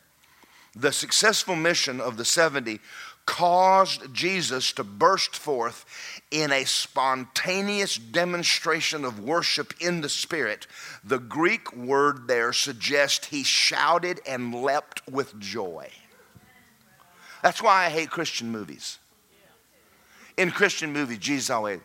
[0.75, 2.81] The successful mission of the 70
[3.31, 5.87] caused Jesus to burst forth
[6.33, 10.67] in a spontaneous demonstration of worship in the Spirit.
[11.05, 15.91] The Greek word there suggests he shouted and leapt with joy.
[17.41, 18.99] That's why I hate Christian movies.
[20.37, 21.79] In Christian movies, Jesus always,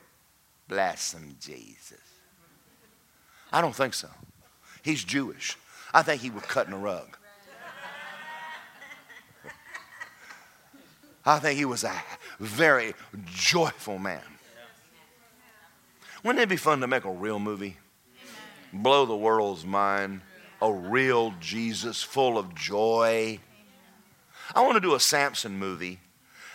[0.67, 2.01] bless him, Jesus.
[3.53, 4.09] I don't think so.
[4.81, 5.57] He's Jewish.
[5.93, 7.17] I think he was cutting a rug.
[11.25, 11.93] I think he was a
[12.39, 12.93] very
[13.25, 14.21] joyful man.
[16.23, 17.77] Wouldn't it be fun to make a real movie?
[18.71, 20.21] Blow the world's mind.
[20.61, 23.39] A real Jesus full of joy.
[24.53, 25.99] I want to do a Samson movie,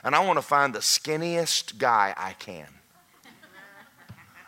[0.05, 2.69] and I want to find the skinniest guy I can.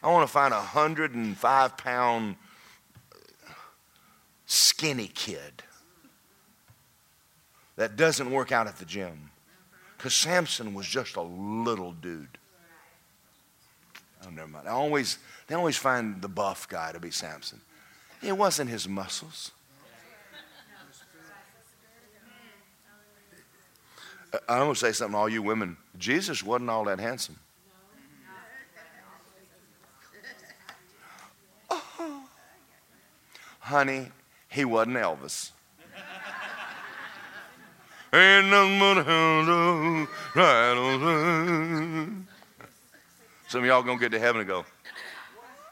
[0.03, 2.37] I want to find a 105 pound
[4.47, 5.63] skinny kid
[7.77, 9.32] that doesn't work out at the gym.
[10.03, 12.37] Because Samson was just a little dude.
[14.27, 14.67] Oh, never mind.
[14.67, 17.61] I always, they always find the buff guy to be Samson.
[18.21, 19.53] It wasn't his muscles.
[24.49, 25.77] I'm going to say something to all you women.
[25.97, 27.39] Jesus wasn't all that handsome.
[31.71, 32.25] Oh,
[33.61, 34.09] honey,
[34.49, 35.53] he wasn't Elvis.
[38.15, 42.27] Ain't nothing but a hound right on
[43.49, 44.67] Some of y'all gonna get to heaven and go,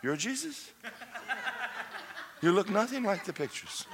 [0.03, 0.71] You're Jesus?
[2.43, 3.87] You look nothing like the pictures.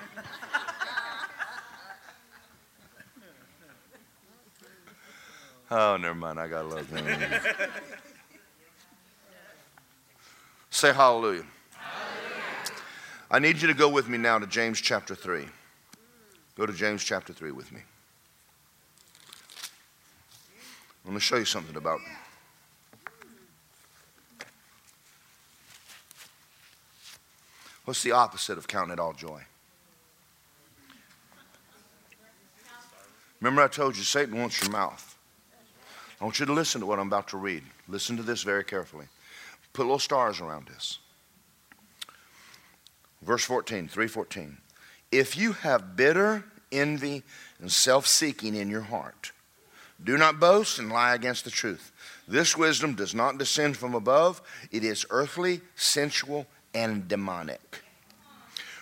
[5.68, 6.38] Oh, never mind.
[6.38, 7.04] I got to love them.
[10.70, 11.42] Say hallelujah.
[11.72, 12.76] hallelujah.
[13.30, 15.46] I need you to go with me now to James chapter 3.
[16.56, 17.80] Go to James chapter 3 with me.
[21.06, 22.00] Going to show you something about
[27.84, 29.42] What's the opposite of counting it all joy?
[33.40, 35.16] Remember, I told you Satan wants your mouth.
[36.20, 37.62] I want you to listen to what I'm about to read.
[37.86, 39.06] Listen to this very carefully.
[39.72, 40.98] Put little stars around this.
[43.22, 44.56] Verse 14, 314.
[45.12, 47.22] If you have bitter envy
[47.60, 49.30] and self seeking in your heart,
[50.02, 51.92] do not boast and lie against the truth.
[52.28, 57.82] This wisdom does not descend from above, it is earthly, sensual, and demonic.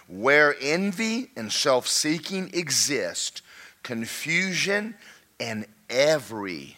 [0.08, 3.42] Where envy and self seeking exist,
[3.82, 4.94] confusion
[5.40, 6.76] and every.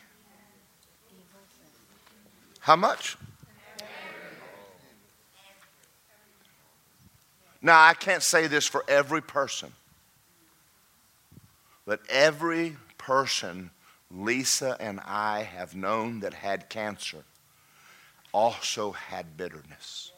[2.61, 3.17] How much?
[7.63, 9.73] Now, I can't say this for every person,
[11.85, 13.71] but every person
[14.11, 17.25] Lisa and I have known that had cancer
[18.33, 20.13] also had bitterness.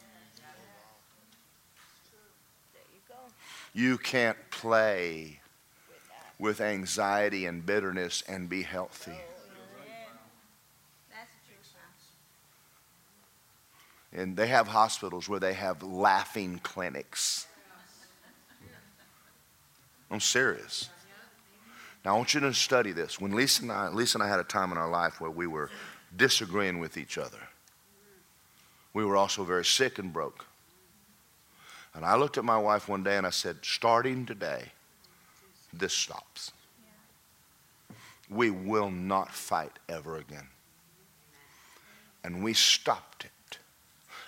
[3.73, 5.41] You can't play
[6.39, 9.19] with anxiety and bitterness and be healthy.
[14.13, 17.47] And they have hospitals where they have laughing clinics.
[20.11, 20.89] I'm serious.
[22.05, 23.21] Now, I want you to study this.
[23.21, 25.47] When Lisa and I, Lisa and I had a time in our life where we
[25.47, 25.71] were
[26.17, 27.39] disagreeing with each other,
[28.95, 30.47] we were also very sick and broke.
[31.95, 34.67] And I looked at my wife one day and I said, starting today,
[35.73, 36.53] this stops.
[38.31, 40.47] We will not fight ever again.
[42.23, 43.59] And we stopped it.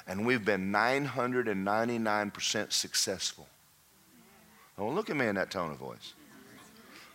[0.06, 3.46] And we've been 999% successful.
[4.78, 6.14] Don't look at me in that tone of voice.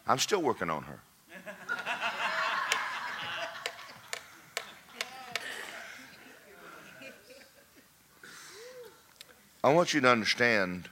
[0.07, 0.99] I'm still working on her.
[9.63, 10.89] I want you to understand,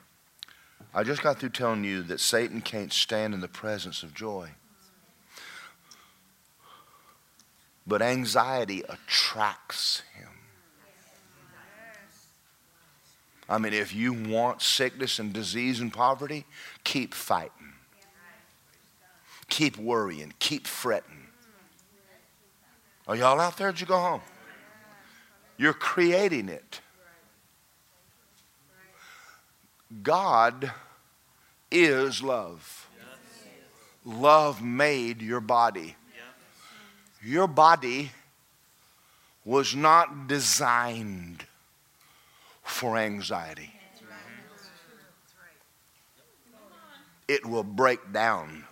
[0.96, 4.50] I just got through telling you that Satan can't stand in the presence of joy.
[7.86, 10.30] But anxiety attracts him.
[13.48, 16.46] I mean, if you want sickness and disease and poverty,
[16.84, 17.63] keep fighting.
[19.50, 20.34] Keep worrying.
[20.40, 21.28] Keep fretting.
[23.08, 23.72] Are y'all out there?
[23.72, 24.22] Did you go home?
[25.58, 26.82] You're creating it.
[30.02, 30.72] God
[31.72, 32.88] is love.
[34.06, 35.96] Love made your body.
[37.22, 38.12] Your body
[39.46, 41.46] was not designed
[42.64, 43.74] for anxiety.
[47.28, 48.66] It will break down.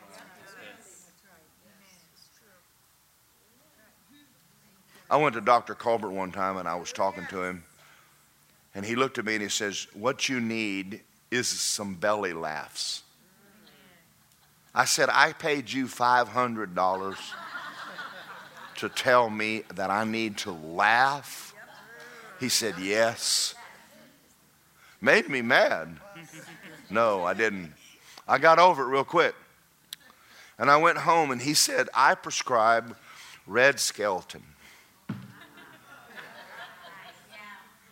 [5.12, 5.76] I went to Dr.
[5.76, 7.66] Colbert one time and I was talking to him.
[8.74, 13.04] And he looked at me and he says, What you need is some belly laughs.
[14.74, 17.18] I said, I paid you $500
[18.78, 21.54] to tell me that I need to laugh.
[22.40, 23.54] He said, Yes.
[25.02, 25.98] Made me mad.
[26.90, 27.74] No, I didn't.
[28.30, 29.36] I got over it real quick.
[30.58, 32.96] And I went home and he said, I prescribe
[33.46, 34.44] Red Skelton.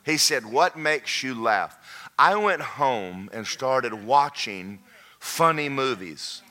[0.06, 1.78] He said, What makes you laugh?
[2.18, 4.80] I went home and started watching
[5.20, 6.42] funny movies.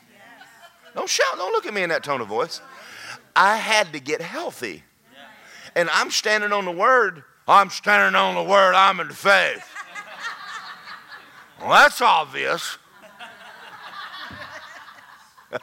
[0.95, 2.61] Don't shout, don't look at me in that tone of voice.
[3.35, 4.83] I had to get healthy.
[5.75, 7.23] And I'm standing on the word.
[7.47, 8.73] I'm standing on the word.
[8.73, 9.63] I'm in the faith.
[11.59, 12.77] Well, that's obvious.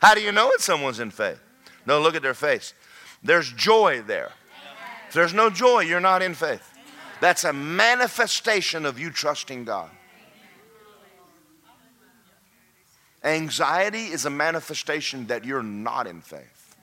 [0.00, 1.40] How do you know that someone's in faith?
[1.86, 2.74] No, look at their face.
[3.22, 4.32] There's joy there.
[5.10, 6.78] If there's no joy, you're not in faith.
[7.20, 9.90] That's a manifestation of you trusting God.
[13.24, 16.76] Anxiety is a manifestation that you're not in faith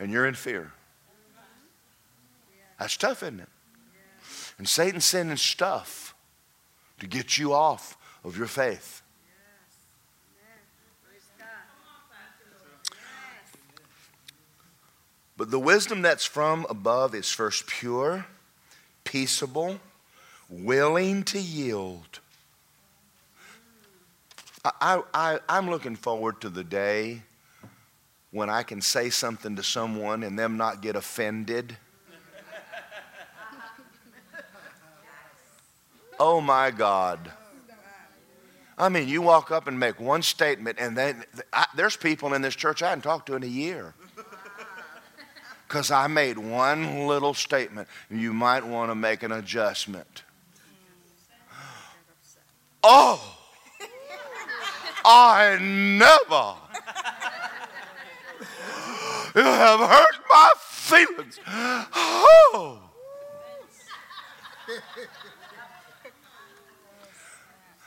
[0.00, 0.72] and you're in fear.
[2.80, 3.48] That's tough, isn't it?
[4.58, 6.16] And Satan's sending stuff
[6.98, 9.01] to get you off of your faith.
[15.42, 18.26] But the wisdom that's from above is first pure
[19.02, 19.80] peaceable,
[20.48, 22.20] willing to yield.
[24.64, 27.22] I, I, I'm looking forward to the day
[28.30, 31.76] when I can say something to someone and them not get offended?
[36.20, 37.32] Oh my God.
[38.78, 41.24] I mean, you walk up and make one statement, and then
[41.74, 43.94] there's people in this church I hadn't talked to in a year.
[45.72, 47.88] Because I made one little statement.
[48.10, 50.22] You might want to make an adjustment.
[52.84, 53.38] Oh,
[55.02, 56.56] I never.
[59.34, 61.40] Have hurt my feelings.
[61.46, 62.80] Oh.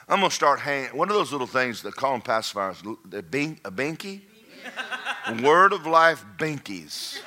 [0.10, 0.98] I'm going to start hanging.
[0.98, 2.82] One of those little things that call them pacifiers,
[3.30, 4.22] bink, a binky?
[5.44, 7.20] Word of life binkies.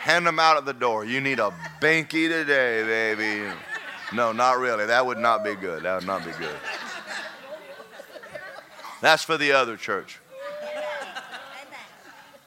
[0.00, 1.04] Hand them out at the door.
[1.04, 3.52] You need a binky today, baby.
[4.14, 4.86] No, not really.
[4.86, 5.82] That would not be good.
[5.82, 6.56] That would not be good.
[9.02, 10.18] That's for the other church.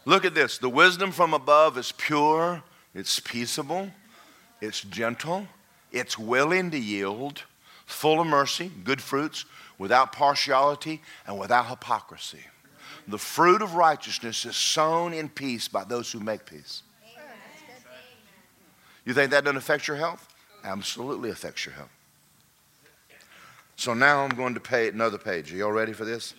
[0.06, 0.58] Look at this.
[0.58, 2.64] The wisdom from above is pure,
[2.96, 3.92] it's peaceable,
[4.60, 5.48] it's gentle,
[5.92, 7.44] it's willing to yield,
[7.86, 9.46] full of mercy, good fruits,
[9.78, 12.46] without partiality and without hypocrisy.
[13.08, 16.82] The fruit of righteousness is sown in peace by those who make peace.
[19.06, 20.28] You think that doesn't affect your health?
[20.64, 21.92] Absolutely affects your health.
[23.76, 25.52] So now I'm going to pay another page.
[25.52, 26.34] Are y'all ready for this?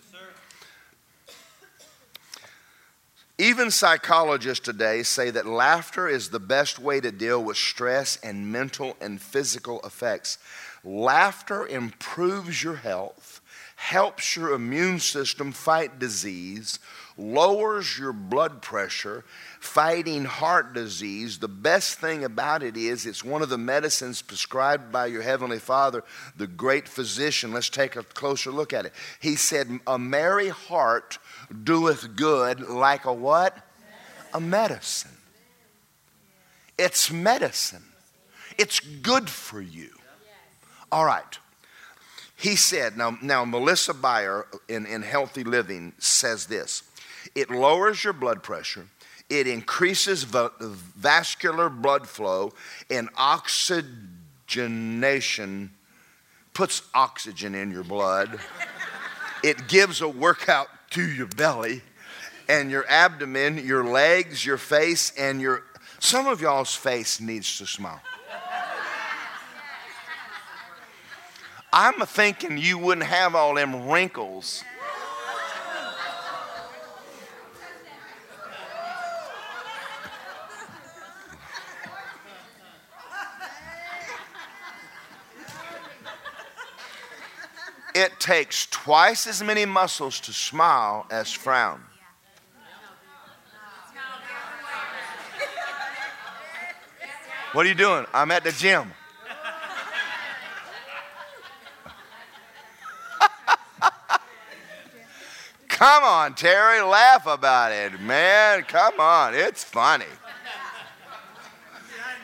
[3.37, 8.53] Even psychologists today say that laughter is the best way to deal with stress and
[8.53, 10.39] mental and physical effects.
[10.85, 13.41] Laughter improves your health,
[13.75, 16.79] helps your immune system fight disease,
[17.17, 19.25] lowers your blood pressure,
[19.61, 21.39] fighting heart disease.
[21.39, 25.59] The best thing about it is it's one of the medicines prescribed by your Heavenly
[25.59, 26.03] Father,
[26.37, 27.53] the great physician.
[27.53, 28.93] Let's take a closer look at it.
[29.21, 31.19] He said, A merry heart
[31.63, 33.57] doeth good like a what?
[34.33, 35.13] A medicine.
[36.77, 37.85] It's medicine.
[38.59, 39.91] It's good for you.
[40.91, 41.39] All right.
[42.37, 46.83] He said, now, now Melissa Beyer in, in Healthy Living says this
[47.35, 48.87] it lowers your blood pressure,
[49.31, 52.53] it increases va- vascular blood flow,
[52.91, 55.71] and oxygenation
[56.53, 58.41] puts oxygen in your blood.
[59.43, 61.83] it gives a workout to your belly
[62.49, 65.65] and your abdomen, your legs, your face, and your.
[65.99, 68.01] Some of y'all's face needs to smile.
[71.73, 74.63] I'm thinking you wouldn't have all them wrinkles.
[88.05, 91.81] It takes twice as many muscles to smile as frown.
[97.55, 98.05] What are you doing?
[98.13, 98.93] I'm at the gym.
[105.69, 108.65] Come on, Terry, laugh about it, man.
[108.65, 110.05] Come on, it's funny.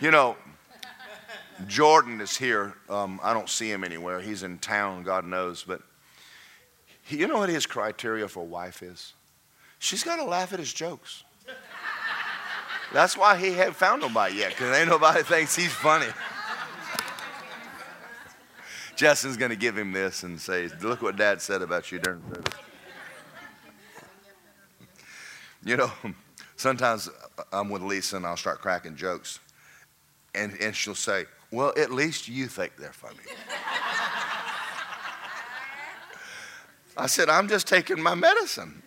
[0.03, 0.37] You know,
[1.67, 2.75] Jordan is here.
[2.89, 4.21] Um, I don't see him anywhere.
[4.21, 5.65] He's in town, God knows.
[5.67, 5.83] But
[7.03, 9.15] he, you know what his criteria for a wife is?
[9.79, 11.25] She's got to laugh at his jokes.
[12.93, 16.09] That's why he hadn't found nobody yet, because ain't nobody thinks he's funny.
[18.97, 22.21] Justin's going to give him this and say, Look what dad said about you during
[22.29, 22.55] service.
[25.65, 25.91] You know,
[26.57, 27.09] sometimes
[27.53, 29.39] I'm with Lisa and I'll start cracking jokes.
[30.35, 33.17] And, and she'll say, well, at least you think they're funny.
[36.97, 38.83] I said, I'm just taking my medicine.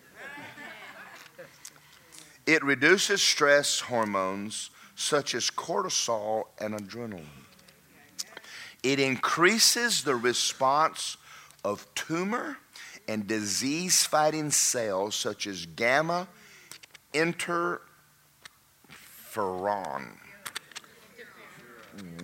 [2.46, 7.26] It reduces stress hormones such as cortisol and adrenaline.
[8.82, 11.16] It increases the response
[11.64, 12.58] of tumor
[13.08, 16.28] and disease fighting cells such as gamma
[17.12, 17.80] interferon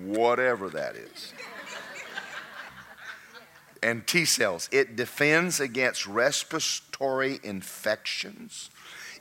[0.02, 1.32] whatever that is.
[3.82, 4.68] and T cells.
[4.72, 8.70] It defends against respiratory infections,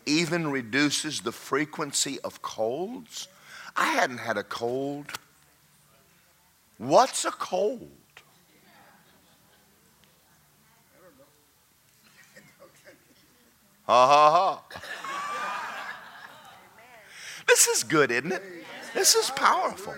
[0.05, 3.27] even reduces the frequency of colds.
[3.75, 5.07] I hadn't had a cold.
[6.77, 7.89] What's a cold?
[13.85, 14.81] Ha ha ha.
[17.47, 18.59] This is good, isn't it?
[18.93, 19.95] This is powerful.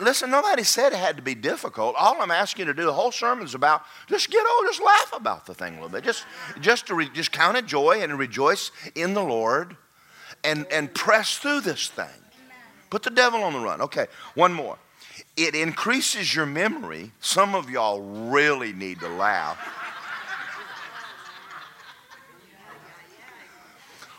[0.00, 1.94] Listen, nobody said it had to be difficult.
[1.98, 4.82] All I'm asking you to do, the whole sermon is about just get old, just
[4.82, 6.04] laugh about the thing a little bit.
[6.04, 6.24] Just,
[6.60, 9.76] just to re, just count it joy and rejoice in the Lord,
[10.42, 12.06] and and press through this thing.
[12.88, 13.82] Put the devil on the run.
[13.82, 14.78] Okay, one more.
[15.36, 17.12] It increases your memory.
[17.20, 19.58] Some of y'all really need to laugh.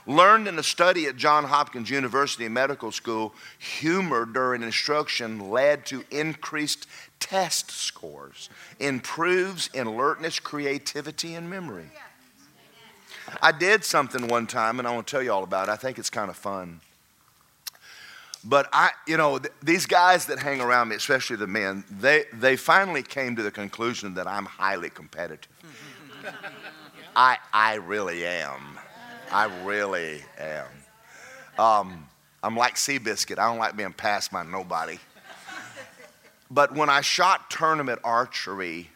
[0.07, 6.03] Learned in a study at Johns Hopkins University Medical School, humor during instruction led to
[6.09, 6.87] increased
[7.19, 8.49] test scores,
[8.79, 11.89] improves in alertness, creativity, and memory.
[13.41, 15.71] I did something one time, and I want to tell you all about it.
[15.71, 16.81] I think it's kind of fun.
[18.43, 22.25] But I, you know, th- these guys that hang around me, especially the men, they,
[22.33, 25.47] they finally came to the conclusion that I'm highly competitive.
[27.15, 28.79] I, I really am.
[29.31, 30.65] I really am.
[31.57, 32.07] Um,
[32.43, 33.39] I'm like Seabiscuit.
[33.39, 34.99] I don't like being passed by nobody.
[36.49, 38.89] But when I shot tournament archery,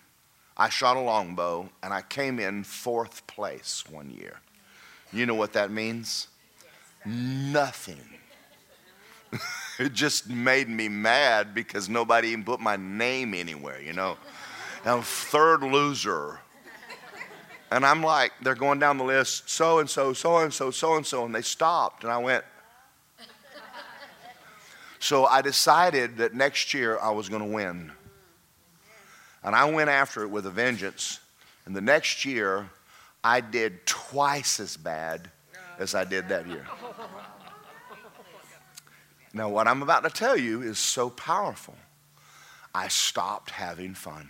[0.58, 4.42] I shot a longbow and I came in fourth place one year.
[5.14, 6.28] You know what that means?
[7.06, 8.02] Nothing.
[9.80, 14.18] it just made me mad because nobody even put my name anywhere, you know.
[14.84, 16.40] I'm third loser
[17.72, 20.96] and I'm like, they're going down the list, so and so, so and so, so
[20.96, 22.04] and so, and they stopped.
[22.04, 22.44] And I went,
[25.00, 27.92] so I decided that next year I was going to win.
[29.44, 31.20] And I went after it with a vengeance.
[31.66, 32.70] And the next year,
[33.24, 35.30] I did twice as bad
[35.78, 36.66] as I did that year.
[39.34, 41.76] Now, what I'm about to tell you is so powerful.
[42.74, 44.30] I stopped having fun.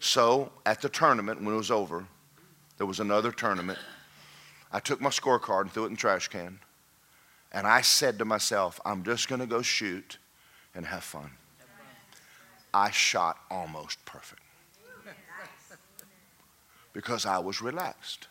[0.00, 2.06] So at the tournament, when it was over,
[2.78, 3.78] there was another tournament.
[4.72, 6.58] I took my scorecard and threw it in the trash can.
[7.52, 10.18] And I said to myself, I'm just going to go shoot
[10.74, 11.30] and have fun.
[12.74, 14.42] I shot almost perfect
[16.92, 18.28] because I was relaxed.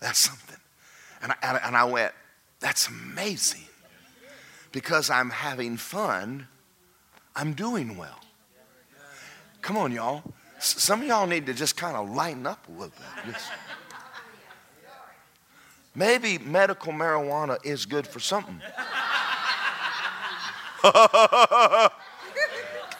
[0.00, 0.58] That's something.
[1.22, 2.12] And I, and I went,
[2.58, 3.66] that's amazing.
[4.72, 6.48] Because I'm having fun,
[7.36, 8.18] I'm doing well.
[9.62, 10.22] Come on, y'all.
[10.58, 13.32] Some of y'all need to just kind of lighten up a little bit.
[13.32, 13.50] Just.
[15.94, 18.60] Maybe medical marijuana is good for something.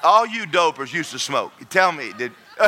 [0.04, 1.52] All you dopers used to smoke.
[1.68, 2.32] Tell me, did.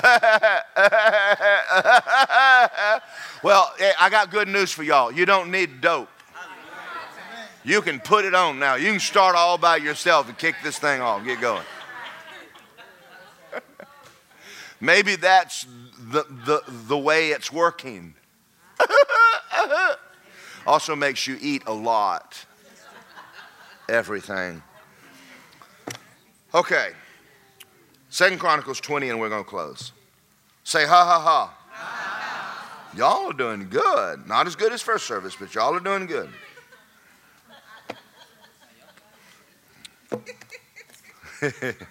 [3.43, 5.13] well, eh, I got good news for y'all.
[5.13, 6.09] You don't need dope.
[7.65, 8.75] You can put it on now.
[8.75, 11.25] You can start all by yourself and kick this thing off.
[11.25, 11.65] Get going.
[14.85, 15.67] Maybe that's
[15.99, 18.15] the, the, the way it's working.
[20.67, 22.45] also makes you eat a lot.
[23.89, 24.63] Everything.
[26.53, 26.91] Okay.
[28.11, 29.93] Second Chronicles 20, and we're going to close.
[30.65, 31.57] Say ha ha ha.
[31.71, 32.91] ha.
[32.95, 34.29] Y'all are doing good.
[34.29, 36.29] Not as good as first service, but y'all are doing good.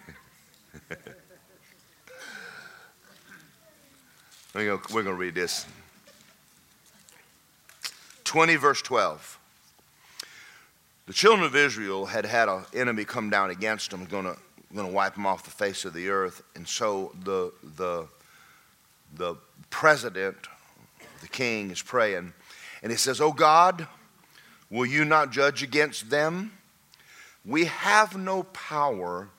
[4.53, 5.65] We're going we're to read this.
[8.23, 9.39] 20, verse 12.
[11.07, 14.37] The children of Israel had had an enemy come down against them, going to
[14.73, 16.41] going to wipe them off the face of the earth.
[16.55, 18.07] And so the, the,
[19.15, 19.35] the
[19.69, 20.35] president,
[21.21, 22.33] the king, is praying.
[22.81, 23.87] And he says, Oh God,
[24.69, 26.51] will you not judge against them?
[27.45, 29.29] We have no power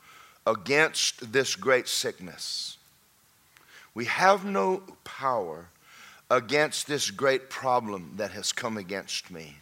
[0.46, 2.76] against this great sickness.
[3.94, 5.68] We have no power
[6.30, 9.56] against this great problem that has come against me.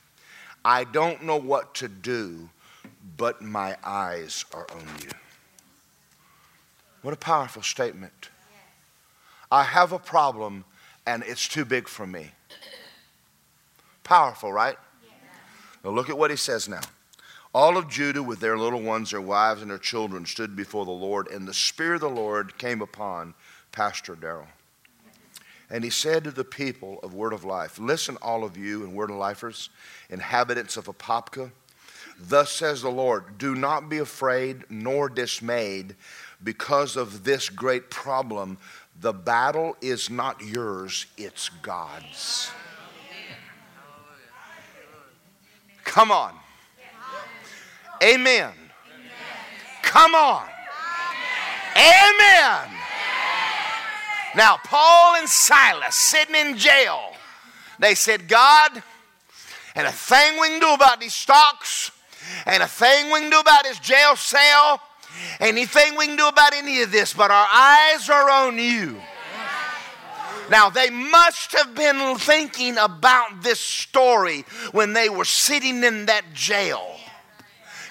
[0.64, 2.48] I don't know what to do,
[3.16, 5.10] but my eyes are on you.
[7.02, 8.30] What a powerful statement.
[9.50, 10.64] I have a problem
[11.04, 12.30] and it's too big for me.
[14.04, 14.76] Powerful, right?
[15.84, 16.80] Now look at what he says now.
[17.54, 20.90] All of Judah, with their little ones, their wives, and their children, stood before the
[20.90, 23.34] Lord, and the Spirit of the Lord came upon
[23.72, 24.46] Pastor Darrell.
[25.70, 28.94] And he said to the people of Word of Life, Listen, all of you and
[28.94, 29.70] Word of Lifers,
[30.10, 31.50] inhabitants of Apopka.
[32.18, 35.96] Thus says the Lord, Do not be afraid nor dismayed
[36.44, 38.58] because of this great problem.
[39.00, 42.50] The battle is not yours, it's God's.
[45.84, 46.34] Come on.
[48.02, 48.52] Amen.
[49.82, 50.46] Come on.
[51.76, 52.81] Amen.
[54.34, 57.00] Now, Paul and Silas sitting in jail,
[57.78, 58.82] they said, God,
[59.74, 61.90] And a thing we can do about these stocks,
[62.46, 64.80] and a thing we can do about this jail cell,
[65.40, 69.00] anything we can do about any of this, but our eyes are on you.
[70.50, 76.24] Now, they must have been thinking about this story when they were sitting in that
[76.34, 76.84] jail.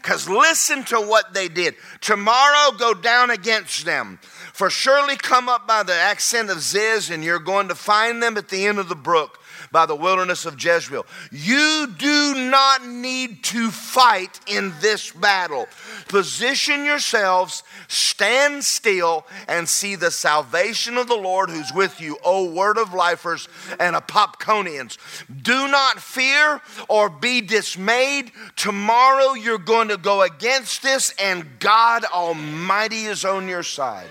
[0.01, 1.75] Because listen to what they did.
[1.99, 4.19] Tomorrow go down against them.
[4.53, 8.37] For surely come up by the ascent of Ziz, and you're going to find them
[8.37, 9.40] at the end of the brook
[9.71, 11.05] by the wilderness of Jeruel.
[11.31, 15.67] You do not need to fight in this battle.
[16.07, 22.51] Position yourselves, stand still, and see the salvation of the Lord who's with you, O
[22.51, 23.47] word of lifers
[23.79, 24.97] and Apopconians.
[25.41, 28.31] Do not fear or be dismayed.
[28.55, 34.07] Tomorrow you're going to go against this, and God Almighty is on your side.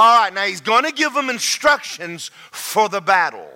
[0.00, 3.50] All right, now he's going to give them instructions for the battle.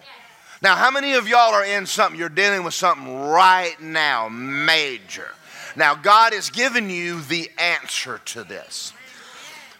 [0.60, 2.20] Now, how many of y'all are in something?
[2.20, 5.30] You're dealing with something right now, major.
[5.74, 8.92] Now, God has given you the answer to this.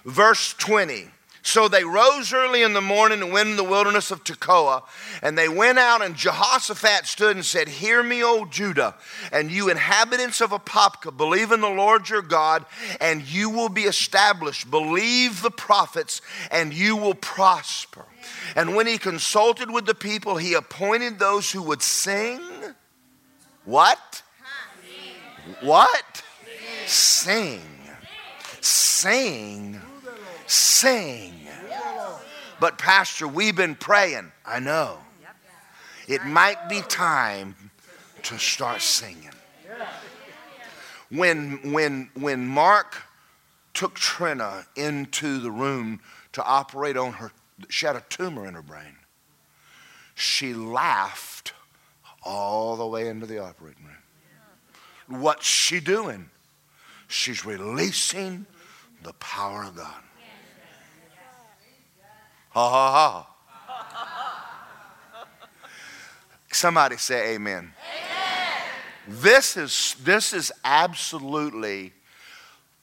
[0.07, 1.11] Verse 20
[1.47, 4.83] so they rose early in the morning and went in the wilderness of Tekoa.
[5.21, 8.95] And they went out, and Jehoshaphat stood and said, Hear me, O Judah,
[9.31, 12.65] and you inhabitants of Apopka, believe in the Lord your God,
[12.99, 14.71] and you will be established.
[14.71, 18.07] Believe the prophets, and you will prosper.
[18.57, 22.41] And when he consulted with the people, he appointed those who would sing.
[23.67, 24.23] What?
[25.61, 26.23] What?
[26.87, 27.61] Sing.
[28.63, 29.79] Sing
[30.47, 31.33] sing.
[32.61, 34.33] But, Pastor, we've been praying.
[34.47, 34.99] I know.
[36.07, 37.57] It might be time
[38.25, 39.31] to start singing.
[41.11, 43.03] When, when, when Mark
[43.73, 46.01] took Trina into the room
[46.33, 47.33] to operate on her,
[47.69, 48.97] she had a tumor in her brain.
[50.15, 51.53] She laughed
[52.23, 55.21] all the way into the operating room.
[55.21, 56.31] What's she doing?
[57.09, 58.47] She's releasing
[59.03, 60.03] the power of God.
[62.55, 63.31] Ha ha ha.
[66.53, 67.59] Somebody say amen.
[67.59, 67.73] amen.
[69.09, 71.93] This is this is absolutely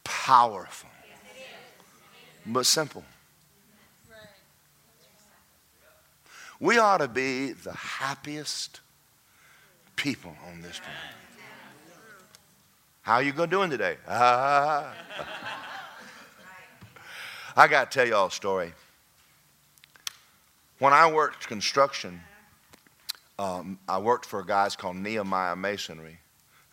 [0.04, 0.90] powerful.
[2.46, 3.06] But simple.
[6.60, 8.82] We ought to be the happiest
[9.96, 11.16] people on this planet.
[13.04, 13.98] How are you going doing today?
[14.08, 14.94] Ah.
[17.56, 18.74] I got to tell y'all a story.
[20.82, 22.22] When I worked construction,
[23.38, 26.18] um, I worked for guys called Nehemiah Masonry.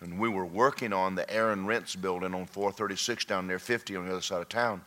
[0.00, 4.06] And we were working on the Aaron Rents building on 436 down near 50 on
[4.06, 4.80] the other side of town.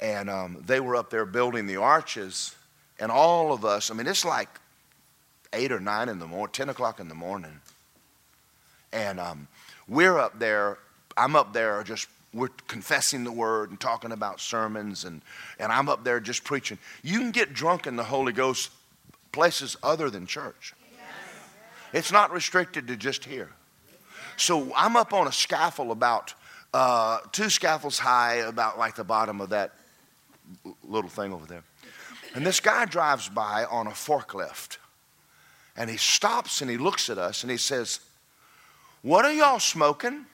[0.00, 2.54] And um, they were up there building the arches.
[3.00, 4.60] And all of us, I mean, it's like
[5.52, 7.60] 8 or 9 in the morning, 10 o'clock in the morning.
[8.92, 9.48] And um,
[9.88, 10.78] we're up there,
[11.16, 12.06] I'm up there just
[12.36, 15.22] we're confessing the word and talking about sermons, and,
[15.58, 16.78] and I'm up there just preaching.
[17.02, 18.70] You can get drunk in the Holy Ghost
[19.32, 20.74] places other than church.
[21.92, 23.50] It's not restricted to just here.
[24.36, 26.34] So I'm up on a scaffold about
[26.74, 29.72] uh, two scaffolds high, about like the bottom of that
[30.84, 31.62] little thing over there.
[32.34, 34.76] And this guy drives by on a forklift.
[35.74, 38.00] And he stops and he looks at us and he says,
[39.02, 40.26] What are y'all smoking?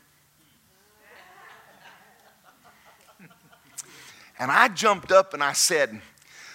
[4.42, 6.00] And I jumped up and I said,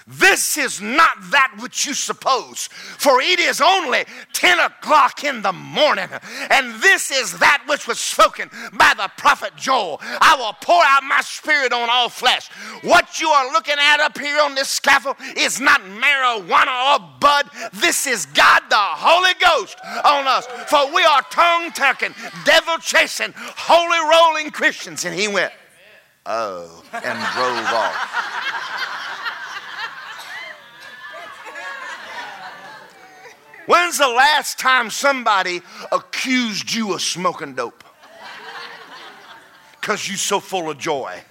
[0.06, 5.54] this is not that which you suppose, for it is only 10 o'clock in the
[5.54, 6.10] morning.
[6.50, 10.02] And this is that which was spoken by the prophet Joel.
[10.02, 12.50] I will pour out my spirit on all flesh.
[12.84, 17.50] What you are looking at up here on this scaffold is not marijuana or bud.
[17.72, 20.46] This is God the Holy Ghost on us.
[20.70, 25.06] For we are tongue tucking, devil chasing, holy rolling Christians.
[25.06, 25.54] And he went,
[26.30, 28.28] Oh, and drove off.
[33.66, 35.62] When's the last time somebody
[35.92, 37.84] accused you of smoking dope?
[39.80, 41.22] Because you're so full of joy.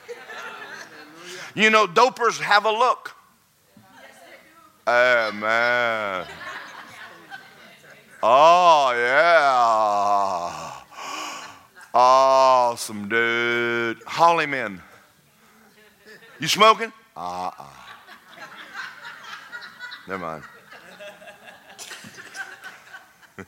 [1.55, 3.15] You know, dopers have a look.
[4.87, 6.27] Hey, man.
[8.23, 10.66] Oh, yeah.
[11.99, 14.03] Awesome, dude.
[14.07, 14.83] Hollyman.
[16.39, 16.93] You smoking?
[17.17, 17.65] Uh uh.
[20.07, 20.43] Never mind.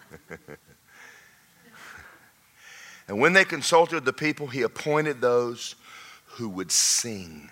[3.08, 5.74] and when they consulted the people, he appointed those
[6.24, 7.50] who would sing.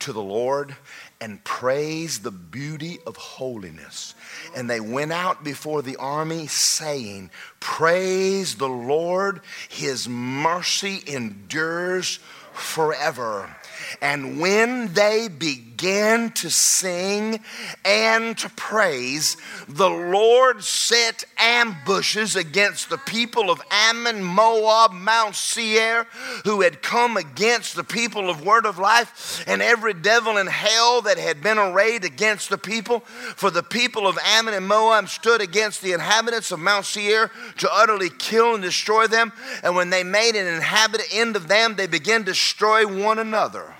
[0.00, 0.76] to the Lord
[1.20, 4.14] and praise the beauty of holiness.
[4.56, 12.18] And they went out before the army saying, Praise the Lord, his mercy endures
[12.52, 13.54] forever.
[14.00, 17.40] And when they began to sing
[17.84, 19.36] and to praise,
[19.68, 26.06] the Lord set ambushes against the people of Ammon, Moab, Mount Seir,
[26.44, 31.02] who had come against the people of Word of Life, and every devil in hell
[31.02, 33.00] that had been arrayed against the people.
[33.00, 37.72] For the people of Ammon and Moab stood against the inhabitants of Mount Seir to
[37.72, 39.32] utterly kill and destroy them.
[39.62, 43.73] And when they made an inhabitant end of them, they began to destroy one another.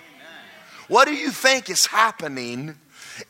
[0.89, 2.77] What do you think is happening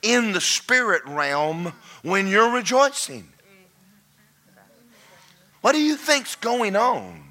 [0.03, 3.29] in the spirit realm when you're rejoicing?
[5.61, 7.23] What do you think's going on?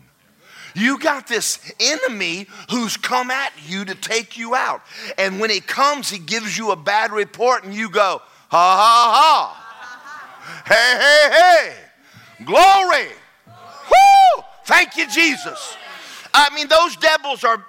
[0.75, 4.81] You got this enemy who's come at you to take you out.
[5.17, 9.11] And when he comes, he gives you a bad report, and you go, ha ha
[9.13, 9.59] ha.
[10.65, 12.45] Hey, hey, hey.
[12.45, 13.09] Glory.
[13.47, 14.43] Woo!
[14.65, 15.77] Thank you, Jesus.
[16.33, 17.63] I mean, those devils are,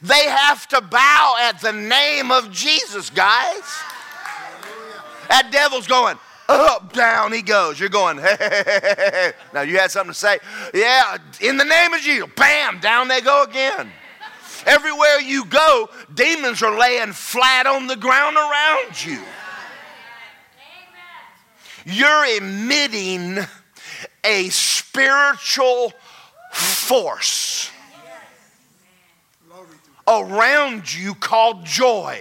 [0.00, 3.62] they have to bow at the name of Jesus, guys.
[5.28, 6.16] That devil's going,
[6.48, 7.78] up, down he goes.
[7.78, 9.32] You're going, hey, hey, hey, hey.
[9.52, 10.38] Now, you had something to say?
[10.72, 12.28] Yeah, in the name of Jesus.
[12.34, 13.92] Bam, down they go again.
[14.64, 19.20] Everywhere you go, demons are laying flat on the ground around you.
[21.84, 23.38] You're emitting
[24.24, 25.92] a spiritual
[26.52, 27.70] force
[30.08, 32.20] around you called joy.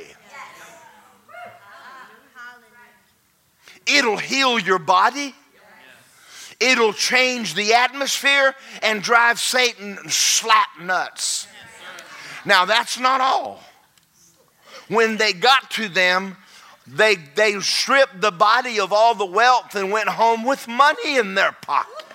[3.88, 5.34] It'll heal your body.
[6.60, 11.48] It'll change the atmosphere and drive Satan slap nuts.
[12.46, 13.64] Now, that's not all.
[14.88, 16.38] When they got to them,
[16.88, 21.36] they, they stripped the body of all the wealth and went home with money in
[21.36, 22.06] their pocket.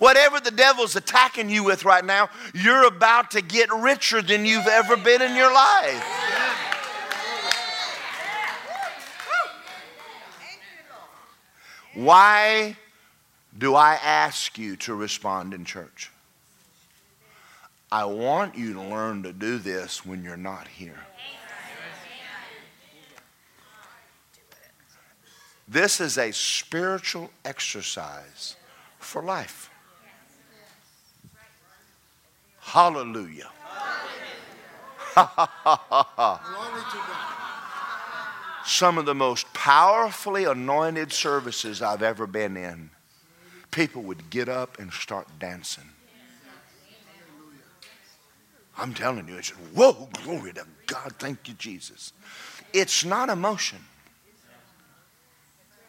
[0.00, 4.66] Whatever the devil's attacking you with right now, you're about to get richer than you've
[4.66, 6.04] ever been in your life.
[11.92, 12.76] Why
[13.56, 16.10] do I ask you to respond in church?
[17.92, 21.00] I want you to learn to do this when you're not here.
[25.68, 28.56] This is a spiritual exercise
[28.98, 29.69] for life.
[32.70, 33.50] Hallelujah.
[38.64, 42.90] Some of the most powerfully anointed services I've ever been in,
[43.72, 45.90] people would get up and start dancing.
[48.78, 52.12] I'm telling you, it's whoa, glory to God, thank you, Jesus.
[52.72, 53.78] It's not emotion.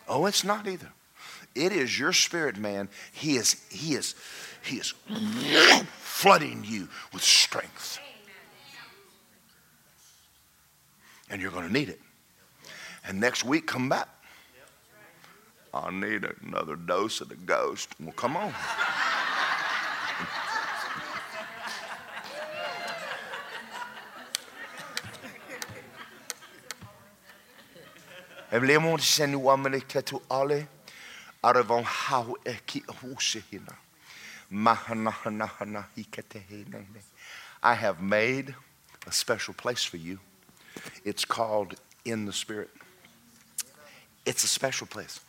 [0.07, 0.91] Oh, it's not either.
[1.55, 2.89] It is your spirit, man.
[3.11, 4.15] He is, he is,
[4.63, 4.93] he is
[5.99, 7.99] flooding you with strength.
[11.29, 11.99] And you're going to need it.
[13.05, 14.07] And next week, come back.
[15.73, 17.89] I need another dose of the ghost.
[17.99, 18.53] Well, come on.
[31.43, 32.35] Hau.
[37.63, 38.55] I have made
[39.07, 40.19] a special place for you.
[41.03, 41.75] It's called
[42.05, 42.69] in the Spirit.
[44.25, 45.19] It's a special place.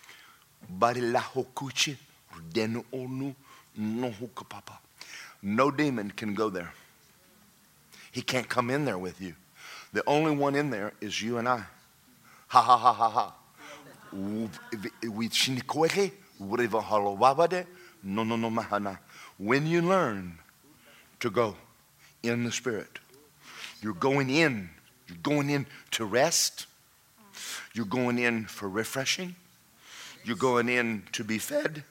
[5.43, 6.73] No demon can go there.
[8.13, 9.35] He can't come in there with you.
[9.93, 11.65] The only one in there is you and I.
[12.49, 13.35] Ha ha ha ha ha.
[13.57, 14.02] No, no, no, mahana.
[19.39, 20.39] When you learn
[21.21, 21.57] to go
[22.23, 22.99] in the Spirit,
[23.81, 24.71] you're going in.
[25.09, 26.67] You're going in to rest.
[27.75, 29.35] You're going in for refreshing.
[30.25, 31.85] You're going in to be fed.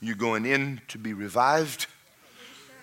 [0.00, 1.86] You're going in to be revived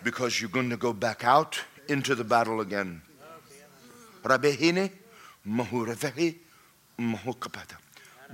[0.03, 3.01] because you're going to go back out into the battle again.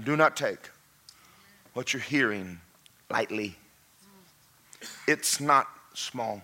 [0.03, 0.69] Do not take
[1.73, 2.59] what you're hearing
[3.09, 3.55] lightly.
[5.07, 6.41] It's not small.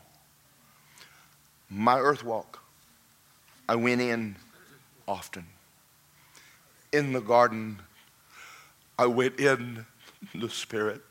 [1.69, 2.59] My earth walk,
[3.67, 4.35] I went in
[5.07, 5.45] often.
[6.91, 7.79] In the garden,
[8.97, 9.85] I went in
[10.35, 11.01] the Spirit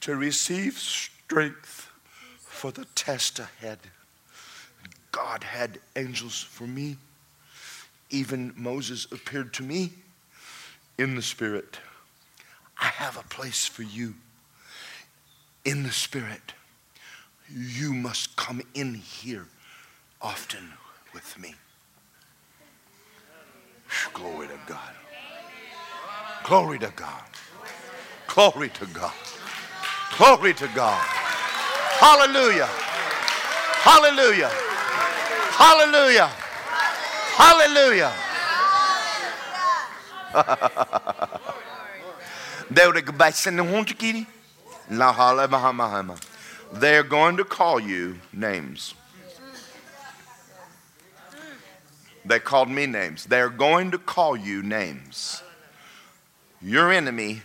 [0.00, 1.90] to receive strength
[2.38, 3.78] for the test ahead.
[5.12, 6.96] God had angels for me.
[8.10, 9.92] Even Moses appeared to me
[10.98, 11.78] in the Spirit.
[12.80, 14.14] I have a place for you
[15.64, 16.54] in the Spirit.
[17.50, 19.46] You must come in here
[20.20, 20.72] often
[21.14, 21.54] with me.
[24.12, 24.94] Glory to God.
[26.44, 27.24] Glory to God.
[28.26, 29.12] Glory to God.
[30.16, 31.02] Glory to God.
[31.98, 32.68] Hallelujah.
[33.86, 34.50] Hallelujah.
[35.56, 36.26] Hallelujah.
[37.36, 38.12] Hallelujah.
[46.72, 48.94] They're going to call you names.
[52.24, 53.24] They called me names.
[53.26, 55.42] They're going to call you names.
[56.60, 57.42] Your enemy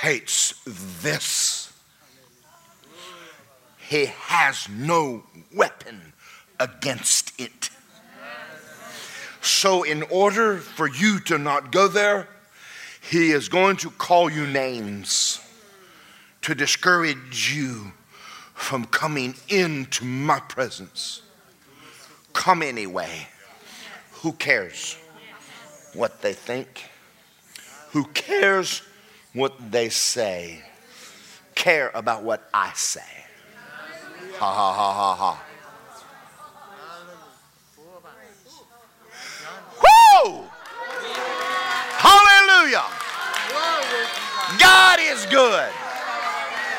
[0.00, 0.54] hates
[1.02, 1.72] this.
[3.78, 6.12] He has no weapon
[6.60, 7.70] against it.
[9.48, 12.28] So, in order for you to not go there,
[13.00, 15.40] he is going to call you names
[16.42, 17.92] to discourage you
[18.52, 21.22] from coming into my presence.
[22.34, 23.26] Come anyway.
[24.20, 24.98] Who cares
[25.94, 26.84] what they think?
[27.92, 28.82] Who cares
[29.32, 30.62] what they say?
[31.54, 33.24] Care about what I say.
[34.38, 35.47] Ha ha ha ha ha.
[41.98, 42.84] Hallelujah.
[44.58, 45.70] God is good.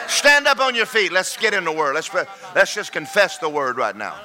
[0.08, 1.12] Stand up on your feet.
[1.12, 1.96] Let's get in the word.
[1.96, 2.14] Let's,
[2.56, 4.16] let's just confess the word right now.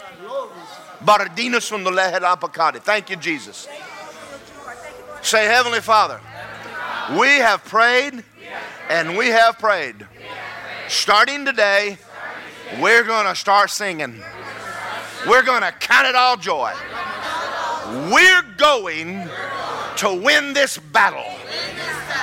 [2.82, 3.68] Thank you, Jesus.
[5.22, 6.20] Say, Heavenly Father,
[7.18, 8.24] we have prayed
[8.88, 10.06] and we have prayed.
[10.88, 11.98] Starting today,
[12.80, 14.22] we're going to start singing.
[15.26, 16.72] We're going to count it all joy.
[17.94, 19.28] We're going
[19.98, 21.24] to win this battle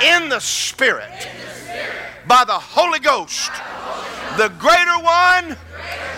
[0.04, 1.30] in the Spirit
[2.28, 3.52] by the Holy Ghost.
[4.38, 5.56] The greater one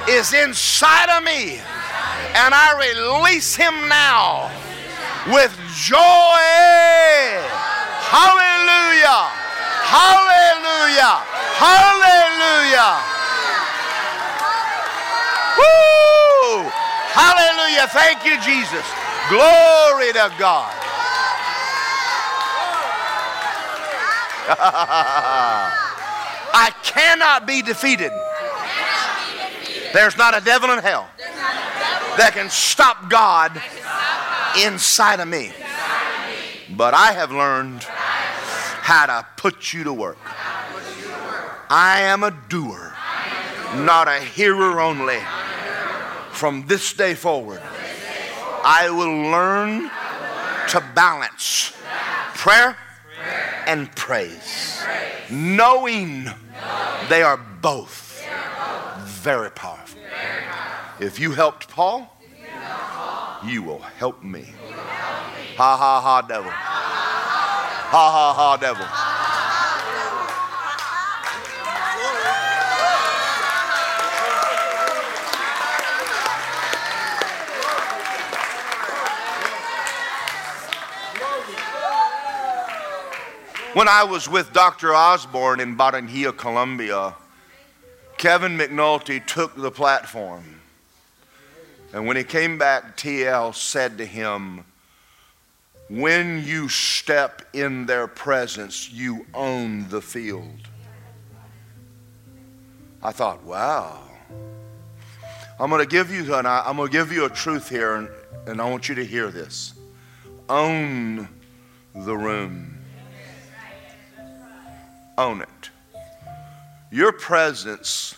[0.09, 1.61] is inside of me
[2.33, 4.49] and I release him now
[5.29, 5.53] with
[5.85, 6.41] joy.
[8.09, 9.29] Hallelujah!
[9.85, 11.21] Hallelujah!
[11.61, 12.89] Hallelujah!
[15.61, 16.69] Woo!
[17.13, 17.87] Hallelujah!
[17.93, 19.02] Thank you, Jesus.
[19.29, 20.73] Glory to God.
[26.55, 28.11] I cannot be defeated.
[29.93, 31.07] There's not a devil in hell
[32.17, 33.61] that can stop God
[34.61, 35.51] inside of me.
[36.75, 40.17] But I have learned how to put you to work.
[41.69, 42.93] I am a doer,
[43.75, 45.19] not a hearer only.
[46.31, 47.61] From this day forward,
[48.63, 49.89] I will learn
[50.69, 51.73] to balance
[52.35, 52.77] prayer
[53.67, 54.83] and praise,
[55.29, 56.29] knowing
[57.09, 58.25] they are both
[59.05, 59.99] very powerful.
[60.99, 62.09] If you helped Paul,
[63.45, 64.45] you will help me.
[65.57, 66.51] Ha ha ha, devil.
[66.51, 68.85] Ha ha ha, devil.
[83.73, 84.93] When I was with Dr.
[84.93, 87.15] Osborn in Barranquilla, Colombia,
[88.17, 90.61] Kevin McNulty took the platform
[91.93, 94.65] and when he came back, TL said to him,
[95.89, 100.67] When you step in their presence, you own the field.
[103.03, 103.99] I thought, wow.
[105.59, 108.09] I'm going to give you an, I'm going to give you a truth here, and,
[108.47, 109.75] and I want you to hear this.
[110.49, 111.29] Own
[111.93, 112.79] the room.
[115.17, 115.69] Own it.
[116.91, 118.17] Your presence,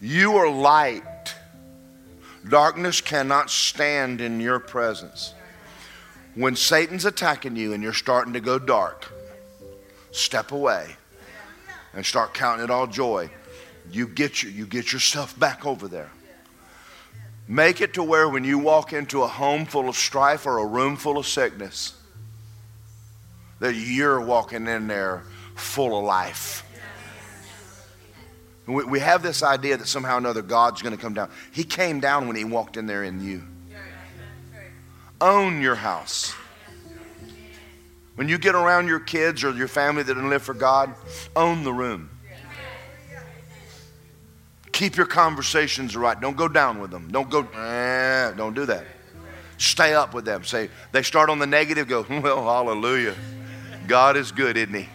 [0.00, 1.34] you are light
[2.48, 5.34] Darkness cannot stand in your presence.
[6.34, 9.12] When Satan's attacking you and you're starting to go dark,
[10.10, 10.96] step away
[11.92, 13.30] and start counting it all joy.
[13.90, 16.10] You get, you get yourself back over there.
[17.46, 20.66] Make it to where when you walk into a home full of strife or a
[20.66, 21.94] room full of sickness,
[23.58, 25.24] that you're walking in there
[25.60, 26.64] full of life.
[28.66, 31.30] We, we have this idea that somehow or another God's going to come down.
[31.52, 33.42] He came down when He walked in there in you.
[35.20, 36.34] Own your house.
[38.14, 40.94] When you get around your kids or your family that don't live for God,
[41.36, 42.10] own the room.
[44.72, 46.18] Keep your conversations right.
[46.18, 47.08] Don't go down with them.
[47.10, 48.84] Don't go, eh, don't do that.
[49.58, 50.42] Stay up with them.
[50.42, 53.14] Say, they start on the negative, go, well, hallelujah.
[53.86, 54.88] God is good, isn't He?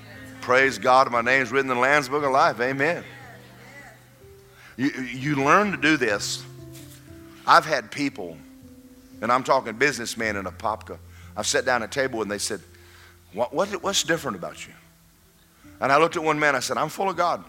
[0.46, 2.62] Praise God, my name's written in the Lamb's Book of Life.
[2.62, 3.04] Amen.
[4.78, 6.46] You, you learn to do this.
[7.48, 8.38] I've had people,
[9.24, 11.00] and I'm talking businessmen in Apopka.
[11.36, 12.62] I've sat down at a table and they said,
[13.34, 14.74] what, what, What's different about you?
[15.82, 17.44] And I looked at one man, I said, I'm full of God.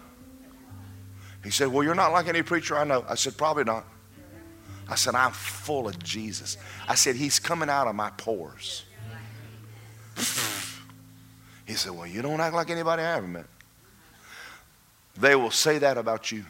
[1.43, 3.05] He said, Well, you're not like any preacher I know.
[3.07, 3.85] I said, Probably not.
[4.89, 6.57] I said, I'm full of Jesus.
[6.87, 8.85] I said, He's coming out of my pores.
[11.67, 13.45] He said, Well, you don't act like anybody I ever met.
[15.17, 16.45] They will say that about you.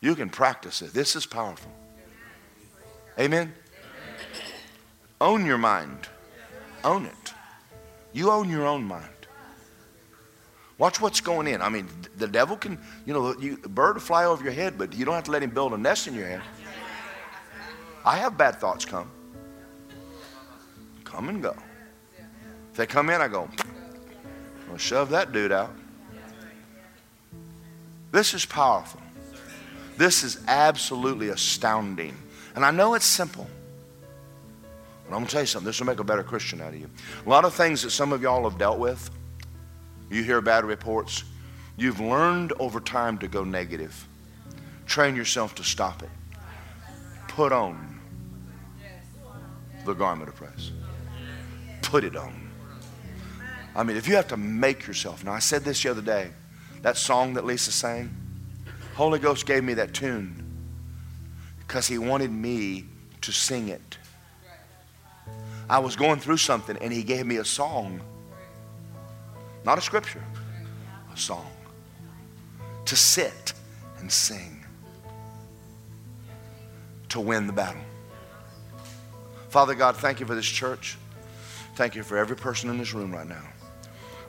[0.00, 0.92] You can practice it.
[0.92, 1.70] This is powerful.
[3.18, 3.52] Amen?
[5.20, 6.08] Own your mind.
[6.84, 7.34] Own it.
[8.12, 9.08] You own your own mind.
[10.78, 11.60] Watch what's going in.
[11.60, 14.78] I mean, the devil can, you know, you, the bird will fly over your head,
[14.78, 16.40] but you don't have to let him build a nest in your head.
[18.04, 19.10] I have bad thoughts come.
[21.02, 21.56] Come and go.
[22.78, 23.48] They come in, I go,
[24.70, 25.74] I'll shove that dude out.
[28.12, 29.00] This is powerful.
[29.96, 32.16] This is absolutely astounding.
[32.54, 33.48] And I know it's simple.
[35.04, 35.66] But I'm going to tell you something.
[35.66, 36.88] This will make a better Christian out of you.
[37.26, 39.10] A lot of things that some of y'all have dealt with
[40.08, 41.24] you hear bad reports.
[41.76, 44.06] You've learned over time to go negative.
[44.86, 46.10] Train yourself to stop it.
[47.26, 48.00] Put on
[49.84, 50.70] the garment of praise.
[51.82, 52.47] Put it on.
[53.78, 55.24] I mean, if you have to make yourself.
[55.24, 56.30] Now, I said this the other day.
[56.82, 58.14] That song that Lisa sang,
[58.94, 60.44] Holy Ghost gave me that tune
[61.60, 62.84] because He wanted me
[63.22, 63.98] to sing it.
[65.70, 68.00] I was going through something and He gave me a song
[69.68, 70.24] not a scripture,
[71.12, 71.50] a song.
[72.86, 73.52] To sit
[73.98, 74.64] and sing.
[77.10, 77.82] To win the battle.
[79.50, 80.96] Father God, thank you for this church.
[81.74, 83.44] Thank you for every person in this room right now.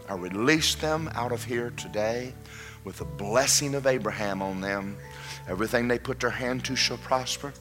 [0.10, 2.34] I release them out of here today
[2.84, 4.98] with the blessing of Abraham on them.
[5.48, 7.54] Everything they put their hand to shall prosper.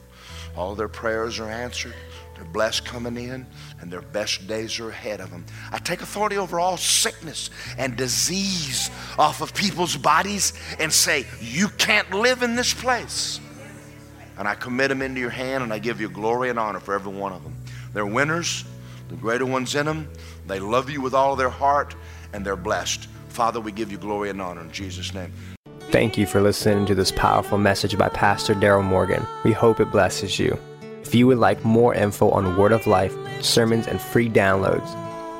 [0.57, 1.93] All their prayers are answered.
[2.35, 3.45] They're blessed coming in,
[3.79, 5.45] and their best days are ahead of them.
[5.71, 8.89] I take authority over all sickness and disease
[9.19, 13.39] off of people's bodies and say, You can't live in this place.
[14.39, 16.95] And I commit them into your hand, and I give you glory and honor for
[16.95, 17.53] every one of them.
[17.93, 18.63] They're winners,
[19.09, 20.09] the greater ones in them.
[20.47, 21.95] They love you with all their heart,
[22.33, 23.07] and they're blessed.
[23.29, 25.31] Father, we give you glory and honor in Jesus' name.
[25.91, 29.25] Thank you for listening to this powerful message by Pastor Daryl Morgan.
[29.43, 30.59] We hope it blesses you.
[31.01, 34.87] If you would like more info on Word of Life, sermons, and free downloads,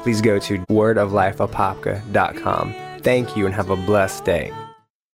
[0.02, 2.76] please go to wordoflifeapopka.com.
[3.02, 4.52] Thank you and have a blessed day.